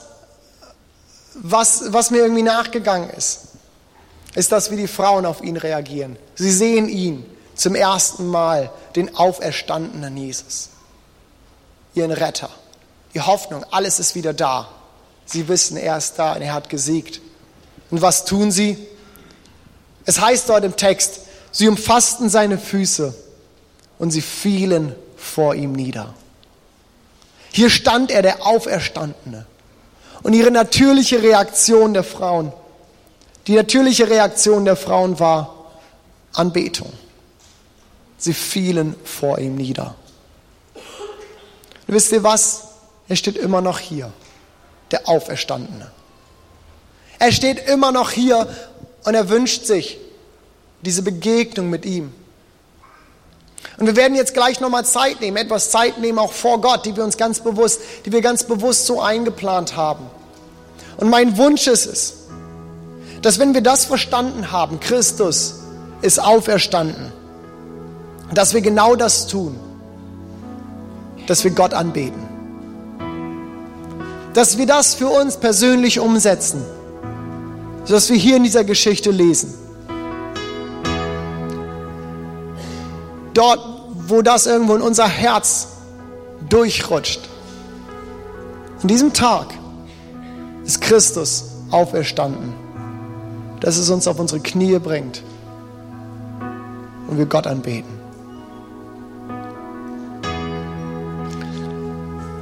was, 1.35 1.93
was 1.93 2.11
mir 2.11 2.19
irgendwie 2.19 2.43
nachgegangen 2.43 3.09
ist, 3.09 3.39
ist 4.35 4.51
das, 4.51 4.71
wie 4.71 4.75
die 4.75 4.87
Frauen 4.87 5.25
auf 5.25 5.41
ihn 5.41 5.57
reagieren. 5.57 6.17
Sie 6.35 6.51
sehen 6.51 6.89
ihn 6.89 7.25
zum 7.55 7.75
ersten 7.75 8.27
Mal, 8.27 8.69
den 8.95 9.15
auferstandenen 9.15 10.15
Jesus, 10.17 10.69
ihren 11.93 12.11
Retter, 12.11 12.49
die 13.13 13.21
Hoffnung, 13.21 13.65
alles 13.71 13.99
ist 13.99 14.15
wieder 14.15 14.33
da. 14.33 14.69
Sie 15.25 15.47
wissen, 15.47 15.77
er 15.77 15.97
ist 15.97 16.19
da 16.19 16.33
und 16.33 16.41
er 16.41 16.53
hat 16.53 16.69
gesiegt. 16.69 17.21
Und 17.89 18.01
was 18.01 18.25
tun 18.25 18.51
sie? 18.51 18.77
Es 20.05 20.21
heißt 20.21 20.49
dort 20.49 20.63
im 20.63 20.75
Text, 20.75 21.21
sie 21.51 21.67
umfassten 21.67 22.29
seine 22.29 22.57
Füße 22.57 23.13
und 23.97 24.11
sie 24.11 24.21
fielen 24.21 24.95
vor 25.17 25.55
ihm 25.55 25.73
nieder. 25.73 26.13
Hier 27.51 27.69
stand 27.69 28.11
er, 28.11 28.21
der 28.21 28.45
Auferstandene. 28.45 29.45
Und 30.23 30.33
ihre 30.33 30.51
natürliche 30.51 31.21
Reaktion 31.21 31.93
der 31.93 32.03
Frauen, 32.03 32.51
die 33.47 33.53
natürliche 33.53 34.09
Reaktion 34.09 34.65
der 34.65 34.75
Frauen 34.75 35.19
war 35.19 35.55
Anbetung. 36.33 36.91
Sie 38.17 38.33
fielen 38.33 38.95
vor 39.03 39.39
ihm 39.39 39.55
nieder. 39.55 39.95
Und 41.87 41.93
wisst 41.93 42.11
ihr 42.11 42.23
was? 42.23 42.63
Er 43.07 43.15
steht 43.15 43.37
immer 43.37 43.61
noch 43.61 43.79
hier, 43.79 44.11
der 44.91 45.07
Auferstandene. 45.07 45.91
Er 47.19 47.31
steht 47.31 47.69
immer 47.69 47.91
noch 47.91 48.11
hier 48.11 48.47
und 49.05 49.13
er 49.15 49.29
wünscht 49.29 49.65
sich 49.65 49.97
diese 50.81 51.01
Begegnung 51.01 51.69
mit 51.69 51.85
ihm. 51.85 52.11
Und 53.77 53.87
wir 53.87 53.95
werden 53.95 54.15
jetzt 54.15 54.33
gleich 54.33 54.59
nochmal 54.59 54.85
Zeit 54.85 55.21
nehmen, 55.21 55.37
etwas 55.37 55.69
Zeit 55.69 55.99
nehmen, 55.99 56.19
auch 56.19 56.31
vor 56.31 56.61
Gott, 56.61 56.85
die 56.85 56.95
wir 56.95 57.03
uns 57.03 57.17
ganz 57.17 57.39
bewusst, 57.39 57.81
die 58.05 58.11
wir 58.11 58.21
ganz 58.21 58.43
bewusst 58.43 58.85
so 58.85 59.01
eingeplant 59.01 59.75
haben. 59.75 60.05
Und 60.97 61.09
mein 61.09 61.37
Wunsch 61.37 61.67
ist 61.67 61.85
es, 61.85 62.13
dass 63.21 63.39
wenn 63.39 63.53
wir 63.53 63.61
das 63.61 63.85
verstanden 63.85 64.51
haben, 64.51 64.79
Christus 64.79 65.55
ist 66.01 66.19
auferstanden, 66.19 67.11
dass 68.33 68.53
wir 68.53 68.61
genau 68.61 68.95
das 68.95 69.27
tun, 69.27 69.59
dass 71.27 71.43
wir 71.43 71.51
Gott 71.51 71.73
anbeten. 71.73 72.23
Dass 74.33 74.57
wir 74.57 74.65
das 74.65 74.95
für 74.95 75.07
uns 75.07 75.37
persönlich 75.37 75.99
umsetzen, 75.99 76.63
dass 77.87 78.09
wir 78.09 78.17
hier 78.17 78.37
in 78.37 78.43
dieser 78.43 78.63
Geschichte 78.63 79.11
lesen. 79.11 79.53
Dort, 83.33 83.59
wo 84.07 84.21
das 84.21 84.47
irgendwo 84.47 84.75
in 84.75 84.81
unser 84.81 85.07
Herz 85.07 85.67
durchrutscht. 86.49 87.21
An 88.81 88.87
diesem 88.87 89.13
Tag 89.13 89.47
ist 90.63 90.81
Christus 90.81 91.45
auferstanden, 91.71 92.53
dass 93.59 93.77
es 93.77 93.89
uns 93.89 94.07
auf 94.07 94.19
unsere 94.19 94.41
Knie 94.41 94.79
bringt 94.79 95.21
und 97.07 97.17
wir 97.17 97.25
Gott 97.25 97.47
anbeten. 97.47 97.95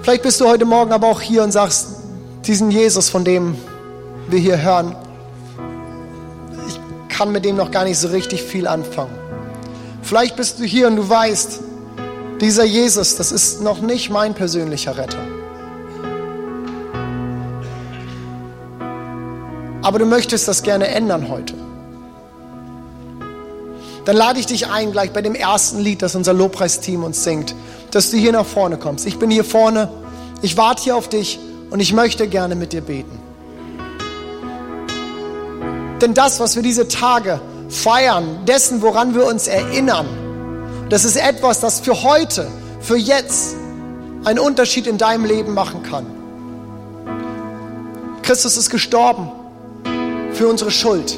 Vielleicht 0.03 0.23
bist 0.23 0.41
du 0.41 0.47
heute 0.47 0.65
Morgen 0.65 0.91
aber 0.91 1.07
auch 1.07 1.21
hier 1.21 1.43
und 1.43 1.51
sagst, 1.51 1.87
diesen 2.45 2.71
Jesus, 2.71 3.09
von 3.09 3.23
dem 3.23 3.55
wir 4.27 4.39
hier 4.39 4.61
hören, 4.61 4.95
kann 7.13 7.31
mit 7.31 7.45
dem 7.45 7.55
noch 7.55 7.69
gar 7.69 7.83
nicht 7.83 7.99
so 7.99 8.07
richtig 8.07 8.41
viel 8.41 8.67
anfangen. 8.67 9.13
Vielleicht 10.01 10.35
bist 10.35 10.59
du 10.59 10.63
hier 10.63 10.87
und 10.87 10.95
du 10.95 11.07
weißt, 11.07 11.59
dieser 12.41 12.63
Jesus, 12.65 13.15
das 13.15 13.31
ist 13.31 13.61
noch 13.61 13.81
nicht 13.81 14.09
mein 14.09 14.33
persönlicher 14.33 14.97
Retter. 14.97 15.19
Aber 19.83 19.99
du 19.99 20.05
möchtest 20.05 20.47
das 20.47 20.63
gerne 20.63 20.87
ändern 20.87 21.29
heute. 21.29 21.53
Dann 24.05 24.17
lade 24.17 24.39
ich 24.39 24.47
dich 24.47 24.67
ein, 24.67 24.91
gleich 24.91 25.11
bei 25.11 25.21
dem 25.21 25.35
ersten 25.35 25.79
Lied, 25.79 26.01
das 26.01 26.15
unser 26.15 26.33
Lobpreisteam 26.33 27.03
uns 27.03 27.23
singt, 27.23 27.55
dass 27.91 28.09
du 28.11 28.17
hier 28.17 28.31
nach 28.31 28.45
vorne 28.45 28.77
kommst. 28.77 29.05
Ich 29.05 29.19
bin 29.19 29.29
hier 29.29 29.45
vorne, 29.45 29.89
ich 30.41 30.57
warte 30.57 30.83
hier 30.83 30.95
auf 30.95 31.07
dich 31.07 31.39
und 31.69 31.79
ich 31.79 31.93
möchte 31.93 32.27
gerne 32.27 32.55
mit 32.55 32.73
dir 32.73 32.81
beten. 32.81 33.22
Denn 36.03 36.13
das, 36.13 36.41
was 36.41 36.57
wir 36.57 36.63
diese 36.63 36.89
Tage 36.89 37.39
feiern, 37.69 38.45
dessen, 38.45 38.81
woran 38.81 39.15
wir 39.15 39.25
uns 39.25 39.47
erinnern, 39.47 40.05
das 40.89 41.05
ist 41.05 41.15
etwas, 41.15 41.61
das 41.61 41.79
für 41.79 42.03
heute, 42.03 42.45
für 42.81 42.97
jetzt 42.97 43.55
einen 44.25 44.39
Unterschied 44.39 44.85
in 44.85 44.97
deinem 44.97 45.23
Leben 45.23 45.53
machen 45.53 45.81
kann. 45.81 46.05
Christus 48.21 48.57
ist 48.57 48.69
gestorben 48.69 49.31
für 50.33 50.49
unsere 50.49 50.71
Schuld, 50.71 51.17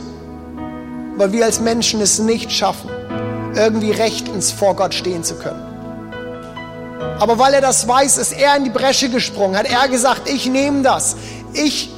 weil 1.18 1.32
wir 1.32 1.46
als 1.46 1.60
Menschen 1.60 2.00
es 2.00 2.20
nicht 2.20 2.52
schaffen, 2.52 2.92
irgendwie 3.56 3.90
rechtens 3.90 4.52
vor 4.52 4.76
Gott 4.76 4.94
stehen 4.94 5.24
zu 5.24 5.34
können. 5.34 5.64
Aber 7.20 7.40
weil 7.40 7.56
er 7.56 7.62
das 7.62 7.88
weiß, 7.88 8.20
ist 8.20 8.34
er 8.34 8.56
in 8.56 8.66
die 8.66 8.70
Bresche 8.70 9.10
gesprungen, 9.10 9.58
hat 9.58 9.66
er 9.66 9.88
gesagt, 9.88 10.30
ich 10.30 10.46
nehme 10.46 10.84
das. 10.84 11.16
Ich, 11.54 11.90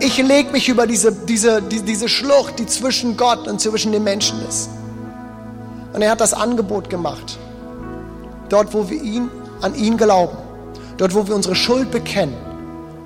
ich 0.00 0.16
lege 0.18 0.50
mich 0.50 0.68
über 0.68 0.86
diese, 0.86 1.12
diese, 1.12 1.62
die, 1.62 1.82
diese 1.82 2.08
Schlucht, 2.08 2.58
die 2.58 2.66
zwischen 2.66 3.16
Gott 3.16 3.46
und 3.46 3.60
zwischen 3.60 3.92
den 3.92 4.02
Menschen 4.02 4.40
ist. 4.48 4.70
Und 5.92 6.02
er 6.02 6.10
hat 6.10 6.20
das 6.20 6.32
Angebot 6.32 6.88
gemacht. 6.88 7.38
Dort, 8.48 8.72
wo 8.72 8.88
wir 8.88 9.00
ihn, 9.00 9.28
an 9.60 9.74
ihn 9.74 9.96
glauben. 9.96 10.36
Dort, 10.96 11.14
wo 11.14 11.26
wir 11.26 11.34
unsere 11.34 11.54
Schuld 11.54 11.90
bekennen. 11.90 12.34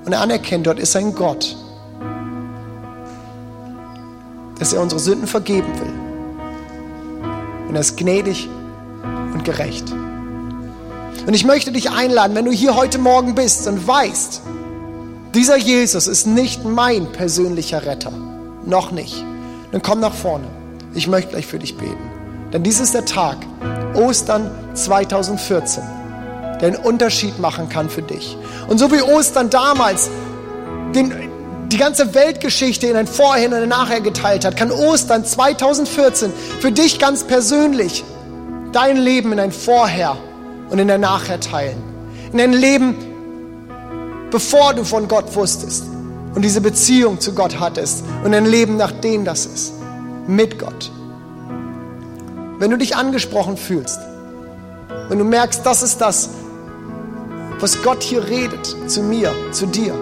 Und 0.05 0.13
er 0.13 0.21
anerkennt, 0.21 0.67
dort 0.67 0.79
ist 0.79 0.95
ein 0.95 1.15
Gott, 1.15 1.57
dass 4.59 4.71
er 4.71 4.81
unsere 4.81 4.99
Sünden 4.99 5.27
vergeben 5.27 5.67
will. 5.79 5.93
Und 7.67 7.75
er 7.75 7.81
ist 7.81 7.97
gnädig 7.97 8.47
und 9.33 9.43
gerecht. 9.43 9.91
Und 11.25 11.33
ich 11.33 11.43
möchte 11.43 11.71
dich 11.71 11.89
einladen, 11.89 12.35
wenn 12.35 12.45
du 12.45 12.51
hier 12.51 12.75
heute 12.75 12.99
Morgen 12.99 13.33
bist 13.33 13.67
und 13.67 13.87
weißt, 13.87 14.41
dieser 15.35 15.57
Jesus 15.57 16.07
ist 16.07 16.25
nicht 16.25 16.63
mein 16.63 17.11
persönlicher 17.11 17.85
Retter, 17.85 18.13
noch 18.65 18.91
nicht, 18.91 19.23
dann 19.71 19.81
komm 19.81 19.99
nach 19.99 20.13
vorne. 20.13 20.47
Ich 20.93 21.07
möchte 21.07 21.31
gleich 21.31 21.45
für 21.45 21.59
dich 21.59 21.75
beten. 21.75 21.97
Denn 22.53 22.63
dies 22.63 22.79
ist 22.79 22.93
der 22.93 23.03
Tag, 23.03 23.37
Ostern 23.95 24.49
2014, 24.73 25.83
der 26.61 26.69
einen 26.69 26.77
Unterschied 26.77 27.37
machen 27.37 27.67
kann 27.67 27.89
für 27.89 28.01
dich. 28.01 28.37
Und 28.69 28.77
so 28.77 28.91
wie 28.93 29.01
Ostern 29.01 29.49
damals 29.49 30.09
den, 30.95 31.13
die 31.67 31.77
ganze 31.77 32.13
Weltgeschichte 32.13 32.87
in 32.87 32.95
ein 32.95 33.07
Vorher 33.07 33.49
und 33.49 33.55
ein 33.55 33.67
Nachher 33.67 33.99
geteilt 33.99 34.45
hat, 34.45 34.55
kann 34.55 34.71
Ostern 34.71 35.25
2014 35.25 36.31
für 36.61 36.71
dich 36.71 36.97
ganz 36.97 37.25
persönlich 37.25 38.05
dein 38.71 38.95
Leben 38.95 39.33
in 39.33 39.39
ein 39.41 39.51
Vorher 39.51 40.15
und 40.69 40.79
in 40.79 40.89
ein 40.89 41.01
Nachher 41.01 41.41
teilen. 41.41 41.83
In 42.31 42.39
ein 42.39 42.53
Leben, 42.53 42.95
bevor 44.35 44.73
du 44.73 44.83
von 44.83 45.07
Gott 45.07 45.33
wusstest 45.33 45.85
und 46.35 46.41
diese 46.41 46.59
Beziehung 46.59 47.21
zu 47.21 47.33
Gott 47.33 47.57
hattest 47.57 48.03
und 48.25 48.33
ein 48.33 48.45
Leben, 48.45 48.75
nachdem 48.75 49.23
das 49.23 49.45
ist, 49.45 49.71
mit 50.27 50.59
Gott. 50.59 50.91
Wenn 52.59 52.69
du 52.69 52.77
dich 52.77 52.97
angesprochen 52.97 53.55
fühlst, 53.55 53.97
wenn 55.07 55.19
du 55.19 55.23
merkst, 55.23 55.65
das 55.65 55.83
ist 55.83 56.01
das, 56.01 56.31
was 57.61 57.81
Gott 57.81 58.03
hier 58.03 58.27
redet 58.27 58.75
zu 58.87 59.03
mir, 59.03 59.31
zu 59.53 59.67
dir, 59.67 59.93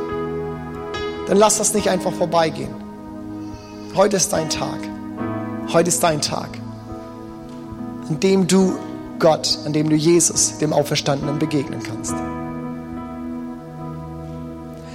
dann 1.28 1.38
lass 1.38 1.60
das 1.60 1.76
nicht 1.76 1.90
einfach 1.90 2.14
vorbeigehen. 2.14 2.74
Heute 3.96 4.18
ist 4.18 4.34
dein 4.34 4.50
Tag. 4.50 4.80
Heute 5.72 5.90
ist 5.90 6.02
dein 6.02 6.24
Tag, 6.24 6.50
an 8.10 8.20
dem 8.20 8.48
du 8.48 8.74
Gott, 9.20 9.60
an 9.64 9.74
dem 9.74 9.92
du 9.92 9.96
Jesus, 9.96 10.58
dem 10.58 10.74
Auferstandenen, 10.74 11.38
begegnen 11.38 11.84
kannst. 11.84 12.16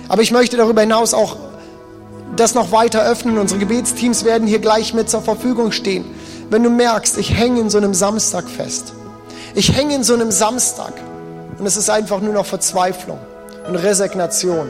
Aber 0.08 0.22
ich 0.22 0.30
möchte 0.30 0.56
darüber 0.56 0.80
hinaus 0.80 1.14
auch 1.14 1.36
das 2.36 2.54
noch 2.54 2.72
weiter 2.72 3.04
öffnen. 3.04 3.38
Unsere 3.38 3.60
Gebetsteams 3.60 4.24
werden 4.24 4.48
hier 4.48 4.58
gleich 4.58 4.94
mit 4.94 5.10
zur 5.10 5.22
Verfügung 5.22 5.72
stehen. 5.72 6.04
Wenn 6.50 6.62
du 6.62 6.70
merkst, 6.70 7.18
ich 7.18 7.36
hänge 7.36 7.60
in 7.60 7.70
so 7.70 7.78
einem 7.78 7.94
Samstag 7.94 8.48
fest. 8.48 8.94
Ich 9.54 9.76
hänge 9.76 9.94
in 9.94 10.04
so 10.04 10.14
einem 10.14 10.30
Samstag 10.30 10.92
und 11.58 11.66
es 11.66 11.76
ist 11.76 11.90
einfach 11.90 12.20
nur 12.20 12.32
noch 12.32 12.46
Verzweiflung 12.46 13.18
und 13.66 13.76
Resignation. 13.76 14.68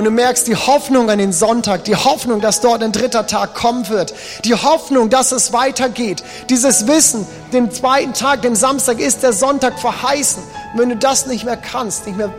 Und 0.00 0.04
du 0.04 0.10
merkst 0.12 0.46
die 0.46 0.56
Hoffnung 0.56 1.10
an 1.10 1.18
den 1.18 1.30
Sonntag, 1.30 1.84
die 1.84 1.94
Hoffnung, 1.94 2.40
dass 2.40 2.62
dort 2.62 2.82
ein 2.82 2.90
dritter 2.90 3.26
Tag 3.26 3.54
kommen 3.54 3.90
wird, 3.90 4.14
die 4.46 4.54
Hoffnung, 4.54 5.10
dass 5.10 5.30
es 5.30 5.52
weitergeht, 5.52 6.24
dieses 6.48 6.86
Wissen, 6.86 7.26
den 7.52 7.70
zweiten 7.70 8.14
Tag, 8.14 8.40
den 8.40 8.56
Samstag 8.56 8.98
ist 8.98 9.22
der 9.22 9.34
Sonntag 9.34 9.78
verheißen. 9.78 10.42
Und 10.72 10.80
wenn 10.80 10.88
du 10.88 10.96
das 10.96 11.26
nicht 11.26 11.44
mehr 11.44 11.58
kannst, 11.58 12.06
nicht 12.06 12.16
mehr 12.16 12.32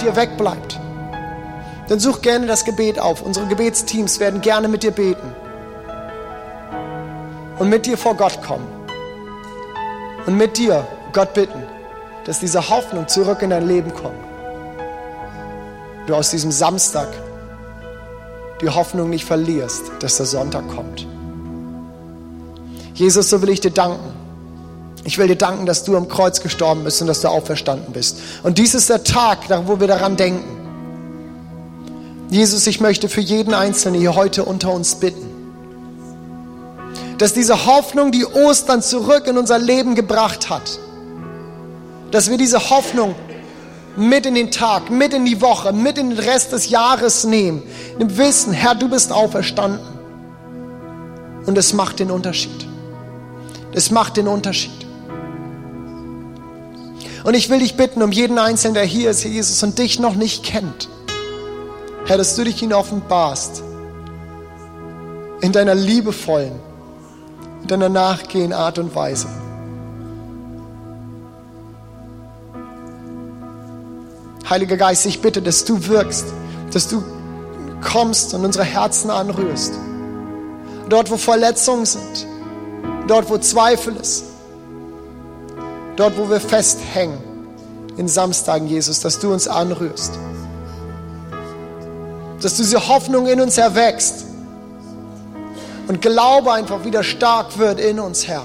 dir 0.00 0.14
wegbleibt, 0.14 0.78
dann 1.88 1.98
such 1.98 2.22
gerne 2.22 2.46
das 2.46 2.64
Gebet 2.64 3.00
auf. 3.00 3.20
Unsere 3.22 3.48
Gebetsteams 3.48 4.20
werden 4.20 4.40
gerne 4.40 4.68
mit 4.68 4.84
dir 4.84 4.92
beten 4.92 5.34
und 7.58 7.68
mit 7.68 7.84
dir 7.84 7.98
vor 7.98 8.14
Gott 8.14 8.40
kommen 8.46 8.68
und 10.24 10.36
mit 10.36 10.56
dir 10.56 10.86
Gott 11.12 11.34
bitten, 11.34 11.64
dass 12.26 12.38
diese 12.38 12.70
Hoffnung 12.70 13.08
zurück 13.08 13.42
in 13.42 13.50
dein 13.50 13.66
Leben 13.66 13.92
kommt 13.92 14.37
du 16.08 16.14
aus 16.14 16.30
diesem 16.30 16.50
Samstag 16.50 17.08
die 18.60 18.68
Hoffnung 18.68 19.10
nicht 19.10 19.24
verlierst, 19.24 19.82
dass 20.00 20.16
der 20.16 20.26
Sonntag 20.26 20.66
kommt. 20.68 21.06
Jesus, 22.94 23.30
so 23.30 23.42
will 23.42 23.50
ich 23.50 23.60
dir 23.60 23.70
danken. 23.70 24.12
Ich 25.04 25.18
will 25.18 25.28
dir 25.28 25.36
danken, 25.36 25.64
dass 25.66 25.84
du 25.84 25.96
am 25.96 26.08
Kreuz 26.08 26.40
gestorben 26.40 26.84
bist 26.84 27.00
und 27.00 27.06
dass 27.06 27.20
du 27.20 27.28
auferstanden 27.28 27.92
bist. 27.92 28.18
Und 28.42 28.58
dies 28.58 28.74
ist 28.74 28.90
der 28.90 29.04
Tag, 29.04 29.48
wo 29.66 29.78
wir 29.78 29.86
daran 29.86 30.16
denken. 30.16 30.56
Jesus, 32.30 32.66
ich 32.66 32.80
möchte 32.80 33.08
für 33.08 33.20
jeden 33.20 33.54
Einzelnen 33.54 34.00
hier 34.00 34.16
heute 34.16 34.44
unter 34.44 34.72
uns 34.72 34.96
bitten, 34.96 35.26
dass 37.16 37.32
diese 37.32 37.66
Hoffnung, 37.66 38.12
die 38.12 38.26
Ostern 38.26 38.82
zurück 38.82 39.26
in 39.26 39.38
unser 39.38 39.58
Leben 39.58 39.94
gebracht 39.94 40.50
hat, 40.50 40.78
dass 42.10 42.28
wir 42.28 42.36
diese 42.36 42.70
Hoffnung 42.70 43.14
mit 43.98 44.26
in 44.26 44.34
den 44.34 44.50
Tag, 44.50 44.90
mit 44.90 45.12
in 45.12 45.24
die 45.24 45.40
Woche, 45.40 45.72
mit 45.72 45.98
in 45.98 46.10
den 46.10 46.18
Rest 46.18 46.52
des 46.52 46.70
Jahres 46.70 47.24
nehmen. 47.24 47.62
Im 47.98 48.16
Wissen, 48.16 48.52
Herr, 48.52 48.76
du 48.76 48.88
bist 48.88 49.12
auferstanden. 49.12 49.80
Und 51.46 51.58
es 51.58 51.72
macht 51.72 51.98
den 51.98 52.10
Unterschied. 52.10 52.66
Es 53.72 53.90
macht 53.90 54.16
den 54.16 54.28
Unterschied. 54.28 54.86
Und 57.24 57.34
ich 57.34 57.50
will 57.50 57.58
dich 57.58 57.76
bitten, 57.76 58.02
um 58.02 58.12
jeden 58.12 58.38
Einzelnen, 58.38 58.74
der 58.74 58.84
hier 58.84 59.10
ist, 59.10 59.24
Jesus, 59.24 59.62
und 59.62 59.78
dich 59.78 59.98
noch 59.98 60.14
nicht 60.14 60.44
kennt, 60.44 60.88
Herr, 62.06 62.16
dass 62.16 62.36
du 62.36 62.44
dich 62.44 62.62
ihn 62.62 62.72
offenbarst 62.72 63.62
in 65.40 65.52
deiner 65.52 65.74
liebevollen, 65.74 66.58
deiner 67.66 67.88
nachgehen 67.88 68.52
Art 68.52 68.78
und 68.78 68.94
Weise. 68.94 69.26
Heiliger 74.48 74.76
Geist, 74.78 75.04
ich 75.04 75.20
bitte, 75.20 75.42
dass 75.42 75.64
du 75.64 75.88
wirkst, 75.88 76.24
dass 76.72 76.88
du 76.88 77.02
kommst 77.82 78.32
und 78.32 78.44
unsere 78.44 78.64
Herzen 78.64 79.10
anrührst. 79.10 79.74
Dort, 80.88 81.10
wo 81.10 81.18
Verletzungen 81.18 81.84
sind, 81.84 82.26
dort, 83.06 83.28
wo 83.28 83.36
Zweifel 83.38 83.96
ist, 83.96 84.24
dort, 85.96 86.16
wo 86.16 86.30
wir 86.30 86.40
festhängen 86.40 87.18
in 87.98 88.08
Samstagen, 88.08 88.68
Jesus, 88.68 89.00
dass 89.00 89.18
du 89.18 89.32
uns 89.32 89.48
anrührst. 89.48 90.12
Dass 92.40 92.56
du 92.56 92.62
diese 92.62 92.88
Hoffnung 92.88 93.26
in 93.26 93.40
uns 93.40 93.58
erwächst 93.58 94.24
und 95.88 96.00
Glaube 96.00 96.52
einfach 96.52 96.84
wieder 96.84 97.02
stark 97.02 97.58
wird 97.58 97.80
in 97.80 98.00
uns, 98.00 98.26
Herr 98.26 98.44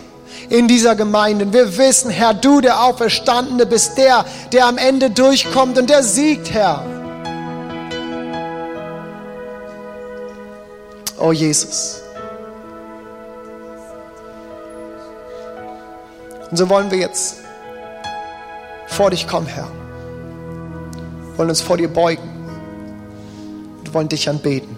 in 0.49 0.67
dieser 0.67 0.95
Gemeinde. 0.95 1.51
Wir 1.53 1.77
wissen, 1.77 2.09
Herr, 2.09 2.33
du, 2.33 2.61
der 2.61 2.83
Auferstandene, 2.83 3.65
bist 3.65 3.97
der, 3.97 4.25
der 4.51 4.67
am 4.67 4.77
Ende 4.77 5.09
durchkommt 5.09 5.77
und 5.77 5.89
der 5.89 6.03
siegt, 6.03 6.51
Herr. 6.53 6.85
Oh 11.19 11.31
Jesus. 11.31 12.01
Und 16.51 16.57
so 16.57 16.69
wollen 16.69 16.91
wir 16.91 16.99
jetzt 16.99 17.37
vor 18.87 19.09
dich 19.09 19.27
kommen, 19.27 19.47
Herr. 19.47 19.67
Wir 21.31 21.37
wollen 21.37 21.49
uns 21.49 21.61
vor 21.61 21.77
dir 21.77 21.87
beugen. 21.87 22.29
Wir 23.83 23.93
wollen 23.93 24.09
dich 24.09 24.29
anbeten. 24.29 24.77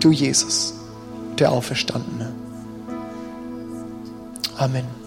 Du, 0.00 0.10
Jesus, 0.10 0.74
der 1.38 1.52
Auferstandene. 1.52 2.31
Amen. 4.62 5.01